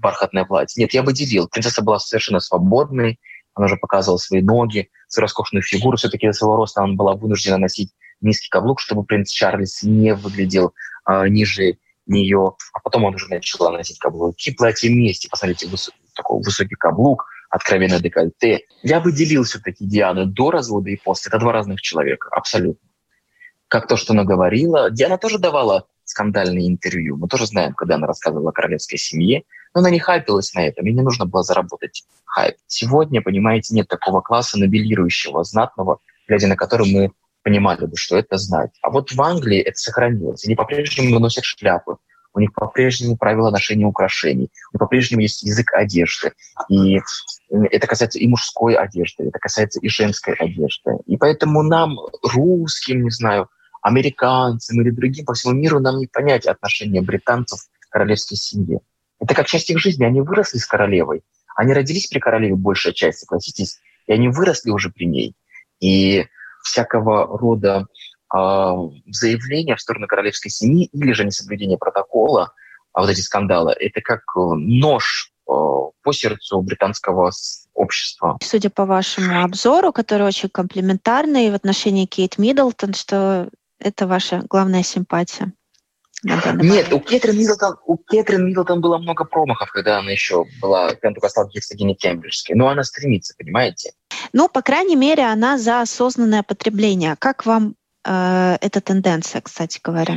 бархатное 0.00 0.44
платье. 0.44 0.82
Нет, 0.82 0.94
я 0.94 1.02
бы 1.02 1.12
делил. 1.12 1.48
Принцесса 1.48 1.82
была 1.82 1.98
совершенно 1.98 2.40
свободной, 2.40 3.20
она 3.54 3.66
уже 3.66 3.76
показывала 3.76 4.18
свои 4.18 4.40
ноги, 4.40 4.88
свою 5.08 5.24
роскошную 5.24 5.62
фигуру. 5.62 5.96
Все-таки 5.96 6.26
до 6.26 6.32
своего 6.32 6.56
роста 6.56 6.82
она 6.82 6.94
была 6.94 7.14
вынуждена 7.14 7.58
носить 7.58 7.92
низкий 8.20 8.48
каблук, 8.48 8.80
чтобы 8.80 9.04
принц 9.04 9.30
Чарльз 9.30 9.82
не 9.82 10.14
выглядел 10.14 10.72
а, 11.04 11.28
ниже 11.28 11.76
нее. 12.06 12.54
А 12.72 12.80
потом 12.80 13.04
он 13.04 13.14
уже 13.14 13.28
начала 13.28 13.70
носить 13.70 13.98
каблуки, 13.98 14.54
платье 14.54 14.90
вместе. 14.90 15.28
Посмотрите, 15.28 15.66
выс- 15.66 15.90
такой 16.14 16.42
высокий 16.42 16.74
каблук, 16.76 17.24
откровенно 17.50 18.00
декольте. 18.00 18.60
Я 18.82 19.00
бы 19.00 19.12
делил 19.12 19.44
все-таки 19.44 19.84
Диану 19.84 20.26
до 20.26 20.50
развода 20.50 20.90
и 20.90 20.96
после. 20.96 21.28
Это 21.28 21.38
два 21.38 21.52
разных 21.52 21.80
человека, 21.80 22.28
абсолютно. 22.30 22.88
Как 23.72 23.86
то, 23.86 23.96
что 23.96 24.12
она 24.12 24.24
говорила. 24.24 24.90
Диана 24.90 25.16
тоже 25.16 25.38
давала 25.38 25.86
скандальные 26.04 26.68
интервью. 26.68 27.16
Мы 27.16 27.26
тоже 27.26 27.46
знаем, 27.46 27.72
когда 27.72 27.94
она 27.94 28.06
рассказывала 28.06 28.50
о 28.50 28.52
королевской 28.52 28.98
семье, 28.98 29.44
но 29.72 29.80
она 29.80 29.88
не 29.88 29.98
хайпилась 29.98 30.52
на 30.52 30.66
этом, 30.66 30.84
ей 30.84 30.92
не 30.92 31.00
нужно 31.00 31.24
было 31.24 31.42
заработать 31.42 32.04
хайп. 32.26 32.56
Сегодня, 32.66 33.22
понимаете, 33.22 33.74
нет 33.74 33.88
такого 33.88 34.20
класса 34.20 34.58
набелирующего, 34.58 35.42
знатного, 35.42 36.00
глядя 36.28 36.48
на 36.48 36.56
который 36.56 36.92
мы 36.92 37.12
понимали 37.42 37.86
бы, 37.86 37.96
что 37.96 38.18
это 38.18 38.36
знать. 38.36 38.72
А 38.82 38.90
вот 38.90 39.10
в 39.10 39.22
Англии 39.22 39.60
это 39.60 39.78
сохранилось. 39.78 40.44
Они 40.44 40.54
по-прежнему 40.54 41.18
носят 41.18 41.44
шляпы, 41.44 41.96
у 42.34 42.40
них 42.40 42.52
по-прежнему 42.52 43.16
правила 43.16 43.50
ношения 43.50 43.86
украшений, 43.86 44.50
у 44.72 44.76
них 44.76 44.80
по-прежнему 44.80 45.22
есть 45.22 45.42
язык 45.44 45.72
одежды. 45.72 46.32
И 46.68 47.00
это 47.48 47.86
касается 47.86 48.18
и 48.18 48.28
мужской 48.28 48.74
одежды, 48.74 49.28
это 49.28 49.38
касается 49.38 49.80
и 49.80 49.88
женской 49.88 50.34
одежды. 50.34 50.90
И 51.06 51.16
поэтому 51.16 51.62
нам, 51.62 51.96
русским, 52.22 53.04
не 53.04 53.10
знаю, 53.10 53.48
американцам 53.82 54.80
или 54.80 54.90
другим 54.90 55.26
по 55.26 55.34
всему 55.34 55.52
миру, 55.52 55.80
нам 55.80 55.98
не 55.98 56.06
понять 56.06 56.46
отношения 56.46 57.02
британцев 57.02 57.60
к 57.80 57.90
королевской 57.90 58.36
семье. 58.36 58.80
Это 59.20 59.34
как 59.34 59.46
часть 59.46 59.70
их 59.70 59.78
жизни. 59.78 60.04
Они 60.04 60.20
выросли 60.20 60.58
с 60.58 60.66
королевой. 60.66 61.22
Они 61.54 61.74
родились 61.74 62.06
при 62.06 62.18
королеве, 62.18 62.54
большая 62.54 62.92
часть, 62.92 63.18
согласитесь, 63.18 63.78
и 64.06 64.12
они 64.12 64.28
выросли 64.28 64.70
уже 64.70 64.90
при 64.90 65.04
ней. 65.04 65.36
И 65.80 66.26
всякого 66.62 67.26
рода 67.38 67.86
э, 68.34 68.72
заявления 69.10 69.76
в 69.76 69.80
сторону 69.80 70.06
королевской 70.06 70.50
семьи 70.50 70.88
или 70.92 71.12
же 71.12 71.24
несоблюдение 71.24 71.76
протокола, 71.76 72.52
а 72.92 73.00
вот 73.00 73.10
эти 73.10 73.20
скандалы, 73.20 73.72
это 73.72 74.00
как 74.00 74.20
э, 74.36 74.40
нож 74.54 75.32
э, 75.48 75.50
по 75.50 76.12
сердцу 76.12 76.60
британского 76.62 77.30
общества. 77.74 78.38
Судя 78.42 78.70
по 78.70 78.84
вашему 78.84 79.42
обзору, 79.42 79.92
который 79.92 80.26
очень 80.26 80.48
комплиментарный 80.48 81.50
в 81.50 81.54
отношении 81.54 82.06
Кейт 82.06 82.38
Миддлтон, 82.38 82.94
что 82.94 83.48
это 83.82 84.06
ваша 84.06 84.42
главная 84.48 84.82
симпатия. 84.82 85.52
Нет, 86.24 86.92
у 86.92 87.00
Кэтрин, 87.00 87.36
Миддлтон, 87.36 87.76
у 87.84 87.96
Кэтрин 87.96 88.46
Миддлтон 88.46 88.80
было 88.80 88.98
много 88.98 89.24
промахов, 89.24 89.72
когда 89.72 89.98
она 89.98 90.12
еще 90.12 90.44
была, 90.60 90.90
когда 90.90 91.08
она 91.08 91.14
только 91.14 91.28
стала 91.28 91.48
герцогиней 91.48 91.94
Кембриджской. 91.94 92.54
Но 92.54 92.68
она 92.68 92.84
стремится, 92.84 93.34
понимаете? 93.36 93.92
Ну, 94.32 94.48
по 94.48 94.62
крайней 94.62 94.94
мере, 94.94 95.24
она 95.24 95.58
за 95.58 95.80
осознанное 95.80 96.44
потребление. 96.44 97.16
Как 97.18 97.44
вам 97.44 97.74
э, 98.04 98.56
эта 98.60 98.80
тенденция, 98.80 99.40
кстати 99.40 99.80
говоря? 99.82 100.16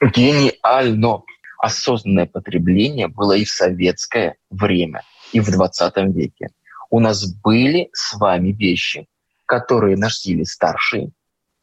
Гениально. 0.00 1.22
Осознанное 1.58 2.26
потребление 2.26 3.06
было 3.06 3.32
и 3.34 3.44
в 3.44 3.50
советское 3.50 4.36
время, 4.50 5.02
и 5.32 5.40
в 5.40 5.50
20 5.50 5.96
веке. 6.14 6.48
У 6.90 6.98
нас 6.98 7.24
были 7.24 7.88
с 7.92 8.14
вами 8.14 8.50
вещи, 8.50 9.06
которые 9.46 9.96
носили 9.96 10.42
старшие 10.42 11.10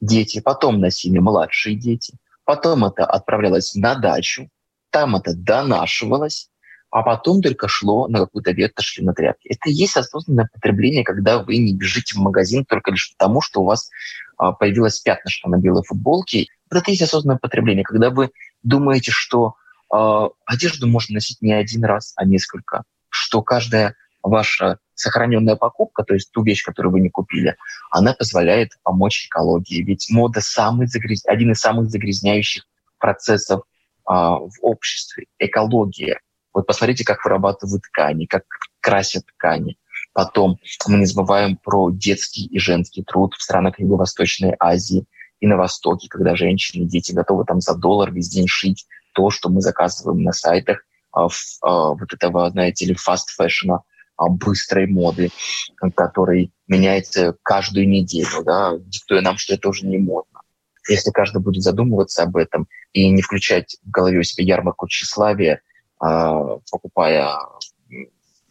дети, 0.01 0.41
потом 0.41 0.79
носили 0.79 1.19
младшие 1.19 1.75
дети, 1.75 2.15
потом 2.43 2.85
это 2.85 3.05
отправлялось 3.05 3.75
на 3.75 3.95
дачу, 3.95 4.49
там 4.89 5.15
это 5.15 5.33
донашивалось, 5.33 6.49
а 6.89 7.03
потом 7.03 7.41
только 7.41 7.69
шло 7.69 8.07
на 8.09 8.19
какую-то 8.19 8.51
ветошь 8.51 8.97
на 8.99 9.13
тряпки. 9.13 9.47
Это 9.47 9.69
и 9.69 9.73
есть 9.73 9.95
осознанное 9.95 10.49
потребление, 10.51 11.05
когда 11.05 11.41
вы 11.41 11.57
не 11.57 11.73
бежите 11.73 12.15
в 12.15 12.17
магазин 12.17 12.65
только 12.65 12.91
лишь 12.91 13.13
потому, 13.17 13.41
что 13.41 13.61
у 13.61 13.65
вас 13.65 13.89
а, 14.37 14.51
появилось 14.51 14.99
пятнышко 14.99 15.47
на 15.47 15.57
белой 15.57 15.83
футболке. 15.83 16.47
Это 16.69 16.83
и 16.87 16.91
есть 16.91 17.03
осознанное 17.03 17.39
потребление, 17.39 17.85
когда 17.85 18.09
вы 18.09 18.31
думаете, 18.61 19.11
что 19.11 19.55
а, 19.89 20.29
одежду 20.45 20.85
можно 20.85 21.15
носить 21.15 21.41
не 21.41 21.53
один 21.53 21.85
раз, 21.85 22.11
а 22.17 22.25
несколько, 22.25 22.83
что 23.07 23.41
каждая 23.41 23.95
ваша 24.21 24.79
сохраненная 25.01 25.55
покупка, 25.55 26.03
то 26.03 26.13
есть 26.13 26.31
ту 26.31 26.43
вещь, 26.43 26.63
которую 26.63 26.93
вы 26.93 26.99
не 27.01 27.09
купили, 27.09 27.57
она 27.89 28.13
позволяет 28.13 28.71
помочь 28.83 29.25
экологии. 29.27 29.81
Ведь 29.81 30.07
мода 30.09 30.41
самый 30.41 30.87
загряз... 30.87 31.25
один 31.25 31.51
из 31.51 31.59
самых 31.59 31.89
загрязняющих 31.89 32.65
процессов 32.99 33.63
а, 34.05 34.35
в 34.35 34.51
обществе. 34.61 35.25
Экология. 35.39 36.19
Вот 36.53 36.67
посмотрите, 36.67 37.03
как 37.03 37.23
вырабатывают 37.23 37.83
ткани, 37.83 38.25
как 38.25 38.43
красят 38.79 39.25
ткани. 39.37 39.77
Потом 40.13 40.57
мы 40.87 40.97
не 40.97 41.05
забываем 41.05 41.57
про 41.57 41.89
детский 41.89 42.45
и 42.45 42.59
женский 42.59 43.03
труд 43.03 43.33
в 43.35 43.41
странах 43.41 43.79
Юго-Восточной 43.79 44.55
Азии 44.59 45.05
и 45.39 45.47
на 45.47 45.57
Востоке, 45.57 46.07
когда 46.09 46.35
женщины 46.35 46.83
и 46.83 46.87
дети 46.87 47.13
готовы 47.13 47.45
там 47.45 47.61
за 47.61 47.75
доллар 47.75 48.11
весь 48.11 48.29
день 48.29 48.47
шить 48.47 48.85
то, 49.13 49.29
что 49.29 49.49
мы 49.49 49.61
заказываем 49.61 50.23
на 50.23 50.33
сайтах 50.33 50.83
а, 51.11 51.27
в, 51.27 51.35
а, 51.61 51.93
вот 51.93 52.13
этого, 52.13 52.49
знаете 52.49 52.85
ли, 52.85 52.93
fast 52.93 53.20
fashion 53.20 53.66
а, 53.66 53.79
быстрой 54.29 54.87
моды, 54.87 55.29
который 55.95 56.51
меняется 56.67 57.35
каждую 57.43 57.87
неделю, 57.87 58.43
да, 58.43 58.73
диктуя 58.77 59.21
нам, 59.21 59.37
что 59.37 59.53
это 59.53 59.69
уже 59.69 59.85
не 59.85 59.97
модно. 59.97 60.41
Если 60.89 61.11
каждый 61.11 61.41
будет 61.41 61.61
задумываться 61.61 62.23
об 62.23 62.37
этом 62.37 62.67
и 62.93 63.09
не 63.09 63.21
включать 63.21 63.77
в 63.83 63.91
голове 63.91 64.19
у 64.19 64.23
себя 64.23 64.45
ярмарку 64.45 64.87
тщеславия, 64.87 65.61
а, 65.99 66.57
покупая 66.71 67.37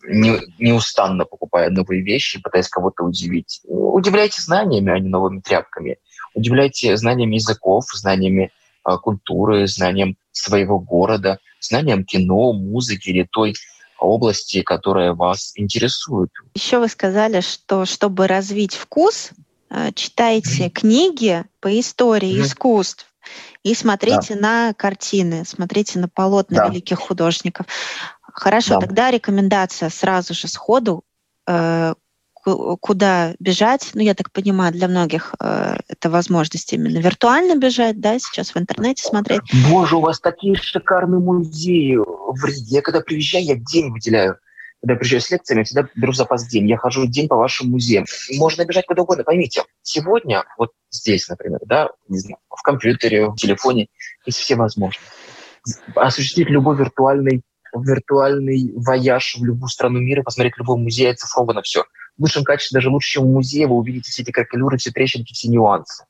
не, 0.07 0.39
неустанно 0.59 1.25
покупая 1.25 1.71
новые 1.71 2.03
вещи, 2.03 2.41
пытаясь 2.41 2.69
кого-то 2.69 3.05
удивить. 3.05 3.61
Удивляйте 3.65 4.41
знаниями, 4.41 4.93
а 4.93 4.99
не 4.99 5.09
новыми 5.09 5.41
тряпками. 5.41 5.99
Удивляйте 6.35 6.97
знаниями 6.97 7.35
языков, 7.35 7.85
знаниями 7.93 8.51
э, 8.89 8.97
культуры, 9.03 9.67
знанием 9.67 10.17
своего 10.33 10.79
города, 10.79 11.39
знанием 11.61 12.05
кино, 12.05 12.53
музыки 12.53 13.11
или 13.11 13.29
той 13.31 13.55
области, 14.01 14.63
которая 14.63 15.13
вас 15.13 15.53
интересует. 15.57 16.31
Еще 16.55 16.79
вы 16.79 16.89
сказали, 16.89 17.41
что 17.41 17.85
чтобы 17.85 18.27
развить 18.27 18.75
вкус, 18.75 19.31
э, 19.71 19.93
читайте 19.95 20.67
mm-hmm. 20.67 20.71
книги 20.71 21.45
по 21.61 21.79
истории 21.79 22.37
mm-hmm. 22.37 22.43
искусств 22.43 23.07
и 23.63 23.75
смотрите 23.75 24.35
да. 24.35 24.41
на 24.41 24.75
картины, 24.75 25.45
смотрите 25.45 25.99
на 25.99 26.09
полотна 26.09 26.65
да. 26.65 26.69
великих 26.69 26.99
художников. 26.99 27.67
Хорошо, 28.23 28.75
да. 28.75 28.87
тогда 28.87 29.11
рекомендация 29.11 29.91
сразу 29.91 30.35
же 30.35 30.49
сходу 30.49 31.05
э, 31.47 31.95
куда 32.45 33.35
бежать. 33.39 33.91
Ну, 33.95 34.01
я 34.03 34.15
так 34.15 34.33
понимаю, 34.33 34.73
для 34.73 34.89
многих 34.89 35.35
э, 35.41 35.77
это 35.89 36.11
возможность 36.11 36.73
именно 36.73 36.99
виртуально 36.99 37.57
бежать, 37.57 38.01
да, 38.01 38.19
сейчас 38.19 38.55
в 38.55 38.59
интернете 38.59 39.03
смотреть. 39.03 39.43
Боже, 39.69 39.97
у 39.97 40.01
вас 40.01 40.21
такие 40.21 40.55
шикарные 40.55 41.21
музеи 41.21 41.97
в 41.97 42.45
Риге. 42.45 42.67
Я 42.67 42.83
когда 42.83 43.01
приезжаю, 43.01 43.45
я 43.45 43.57
день 43.57 43.91
выделяю. 43.91 44.39
Когда 44.81 44.95
я 44.95 44.99
приезжаю 44.99 45.21
с 45.21 45.31
лекциями, 45.31 45.61
я 45.61 45.65
всегда 45.65 45.89
беру 45.95 46.13
запас 46.13 46.47
день. 46.47 46.67
Я 46.69 46.79
хожу 46.79 47.07
день 47.07 47.29
по 47.29 47.37
вашим 47.37 47.71
музеям. 47.71 48.07
Можно 48.39 48.65
бежать 48.65 48.87
куда 48.87 49.03
угодно. 49.03 49.25
Поймите, 49.25 49.65
сегодня, 49.83 50.45
вот 50.57 50.71
здесь, 50.91 51.29
например, 51.29 51.61
да, 51.67 51.91
не 52.09 52.19
знаю, 52.19 52.39
в 52.49 52.63
компьютере, 52.63 53.27
в 53.29 53.37
телефоне, 53.37 53.89
есть 54.25 54.39
все 54.39 54.57
возможности. 54.57 55.07
Осуществить 55.95 56.49
любой 56.49 56.77
виртуальный 56.77 57.43
виртуальный 57.73 58.73
вояж 58.75 59.37
в 59.39 59.45
любую 59.45 59.69
страну 59.69 60.01
мира, 60.01 60.25
посмотреть 60.25 60.55
любой 60.59 60.77
музей, 60.79 61.13
оцифровано 61.13 61.63
все 61.63 61.85
в 62.21 62.23
лучшем 62.23 62.45
качестве, 62.45 62.77
даже 62.77 62.91
лучше, 62.91 63.13
чем 63.13 63.25
в 63.25 63.33
музее, 63.33 63.67
вы 63.67 63.77
увидите 63.77 64.11
все 64.11 64.23
эти 64.23 64.31
кракелюры, 64.31 64.77
все 64.77 64.91
трещинки, 64.91 65.33
все 65.33 65.49
нюансы. 65.49 66.05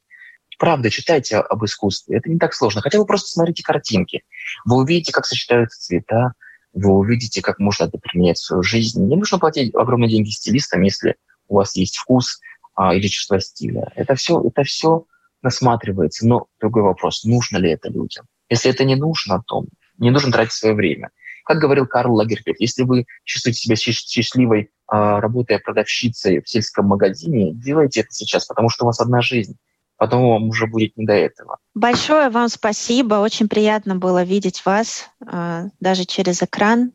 Правда, 0.59 0.91
читайте 0.91 1.37
об 1.37 1.65
искусстве. 1.65 2.17
Это 2.17 2.29
не 2.29 2.37
так 2.37 2.53
сложно. 2.53 2.83
Хотя 2.83 2.99
вы 2.99 3.07
просто 3.07 3.31
смотрите 3.31 3.63
картинки. 3.63 4.25
Вы 4.65 4.79
увидите, 4.79 5.13
как 5.13 5.25
сочетаются 5.25 5.81
цвета, 5.81 6.33
вы 6.73 6.91
увидите, 6.91 7.43
как 7.43 7.61
можно 7.61 7.85
это 7.85 7.97
применять 7.99 8.39
в 8.39 8.45
свою 8.45 8.65
жизнь. 8.65 9.07
Не 9.07 9.17
нужно 9.17 9.39
платить 9.39 9.73
огромные 9.73 10.11
деньги 10.11 10.31
стилистам, 10.31 10.83
если 10.83 11.15
у 11.47 11.55
вас 11.55 11.77
есть 11.77 11.97
вкус 11.97 12.41
а, 12.75 12.93
или 12.93 13.07
чувство 13.07 13.41
стиля. 13.41 13.93
Это 13.95 14.17
все, 14.17 14.43
это 14.45 14.65
все 14.65 15.07
насматривается. 15.43 16.27
Но 16.27 16.49
другой 16.61 16.83
вопрос, 16.83 17.23
нужно 17.23 17.59
ли 17.59 17.71
это 17.71 17.89
людям? 17.89 18.27
Если 18.49 18.69
это 18.69 18.85
не 18.85 18.97
нужно, 18.97 19.45
то 19.47 19.65
не 19.99 20.11
нужно 20.11 20.33
тратить 20.33 20.55
свое 20.55 20.75
время. 20.75 21.11
Как 21.45 21.59
говорил 21.59 21.87
Карл 21.87 22.15
Лагерфельд, 22.17 22.61
если 22.61 22.83
вы 22.83 23.07
чувствуете 23.25 23.61
себя 23.61 23.77
счастливой, 23.77 24.71
работая 24.91 25.59
продавщицей 25.59 26.43
в 26.43 26.49
сельском 26.49 26.87
магазине, 26.87 27.53
делайте 27.53 28.01
это 28.01 28.11
сейчас, 28.11 28.47
потому 28.47 28.69
что 28.69 28.85
у 28.85 28.87
вас 28.87 29.01
одна 29.01 29.21
жизнь. 29.23 29.57
Потом 29.97 30.23
вам 30.23 30.49
уже 30.49 30.67
будет 30.67 30.97
не 30.97 31.05
до 31.05 31.13
этого. 31.13 31.59
Большое 31.75 32.31
вам 32.31 32.49
спасибо. 32.49 33.17
Очень 33.17 33.49
приятно 33.49 33.97
было 33.97 34.23
видеть 34.23 34.65
вас 34.65 35.11
а, 35.27 35.67
даже 35.79 36.07
через 36.07 36.43
экран. 36.43 36.93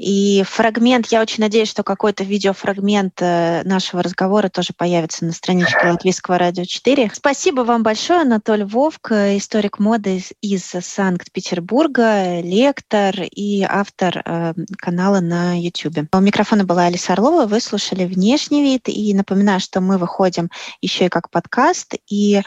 И 0.00 0.42
фрагмент, 0.46 1.08
я 1.08 1.20
очень 1.20 1.44
надеюсь, 1.44 1.68
что 1.68 1.82
какой-то 1.82 2.24
видеофрагмент 2.24 3.20
э, 3.20 3.60
нашего 3.64 4.02
разговора 4.02 4.48
тоже 4.48 4.72
появится 4.74 5.26
на 5.26 5.32
страничке 5.32 5.90
Латвийского 5.90 6.38
радио 6.38 6.64
4. 6.64 7.10
Спасибо 7.12 7.60
вам 7.60 7.82
большое, 7.82 8.22
Анатолий 8.22 8.64
Вовк, 8.64 9.12
историк 9.12 9.78
моды 9.78 10.24
из 10.40 10.64
Санкт-Петербурга, 10.64 12.40
лектор 12.40 13.14
и 13.20 13.62
автор 13.62 14.22
э, 14.24 14.54
канала 14.78 15.20
на 15.20 15.60
YouTube. 15.60 16.08
У 16.14 16.20
микрофона 16.20 16.64
была 16.64 16.84
Алиса 16.86 17.12
Орлова, 17.12 17.44
вы 17.44 17.60
слушали 17.60 18.06
«Внешний 18.06 18.62
вид», 18.62 18.88
и 18.88 19.12
напоминаю, 19.12 19.60
что 19.60 19.82
мы 19.82 19.98
выходим 19.98 20.48
еще 20.80 21.04
и 21.04 21.10
как 21.10 21.28
подкаст, 21.28 21.96
и 22.08 22.40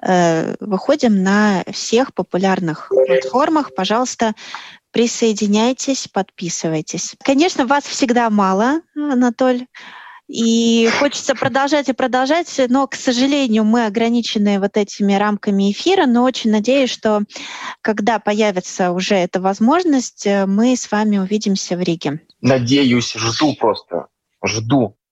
э, 0.00 0.54
выходим 0.60 1.20
на 1.24 1.64
всех 1.72 2.14
популярных 2.14 2.92
платформах. 3.08 3.74
Пожалуйста, 3.74 4.34
Присоединяйтесь, 4.92 6.06
подписывайтесь. 6.06 7.16
Конечно, 7.24 7.66
вас 7.66 7.84
всегда 7.84 8.30
мало, 8.30 8.82
Анатоль. 8.94 9.66
И 10.28 10.88
хочется 10.98 11.34
продолжать 11.34 11.88
и 11.90 11.92
продолжать, 11.92 12.60
но, 12.68 12.86
к 12.86 12.94
сожалению, 12.94 13.64
мы 13.64 13.84
ограничены 13.84 14.60
вот 14.60 14.76
этими 14.76 15.14
рамками 15.14 15.72
эфира, 15.72 16.06
но 16.06 16.22
очень 16.22 16.50
надеюсь, 16.50 16.90
что 16.90 17.22
когда 17.82 18.18
появится 18.18 18.92
уже 18.92 19.16
эта 19.16 19.40
возможность, 19.40 20.26
мы 20.46 20.74
с 20.76 20.90
вами 20.90 21.18
увидимся 21.18 21.76
в 21.76 21.80
Риге. 21.80 22.20
Надеюсь, 22.40 23.12
жду 23.14 23.54
просто, 23.56 24.06
жду. 24.42 24.96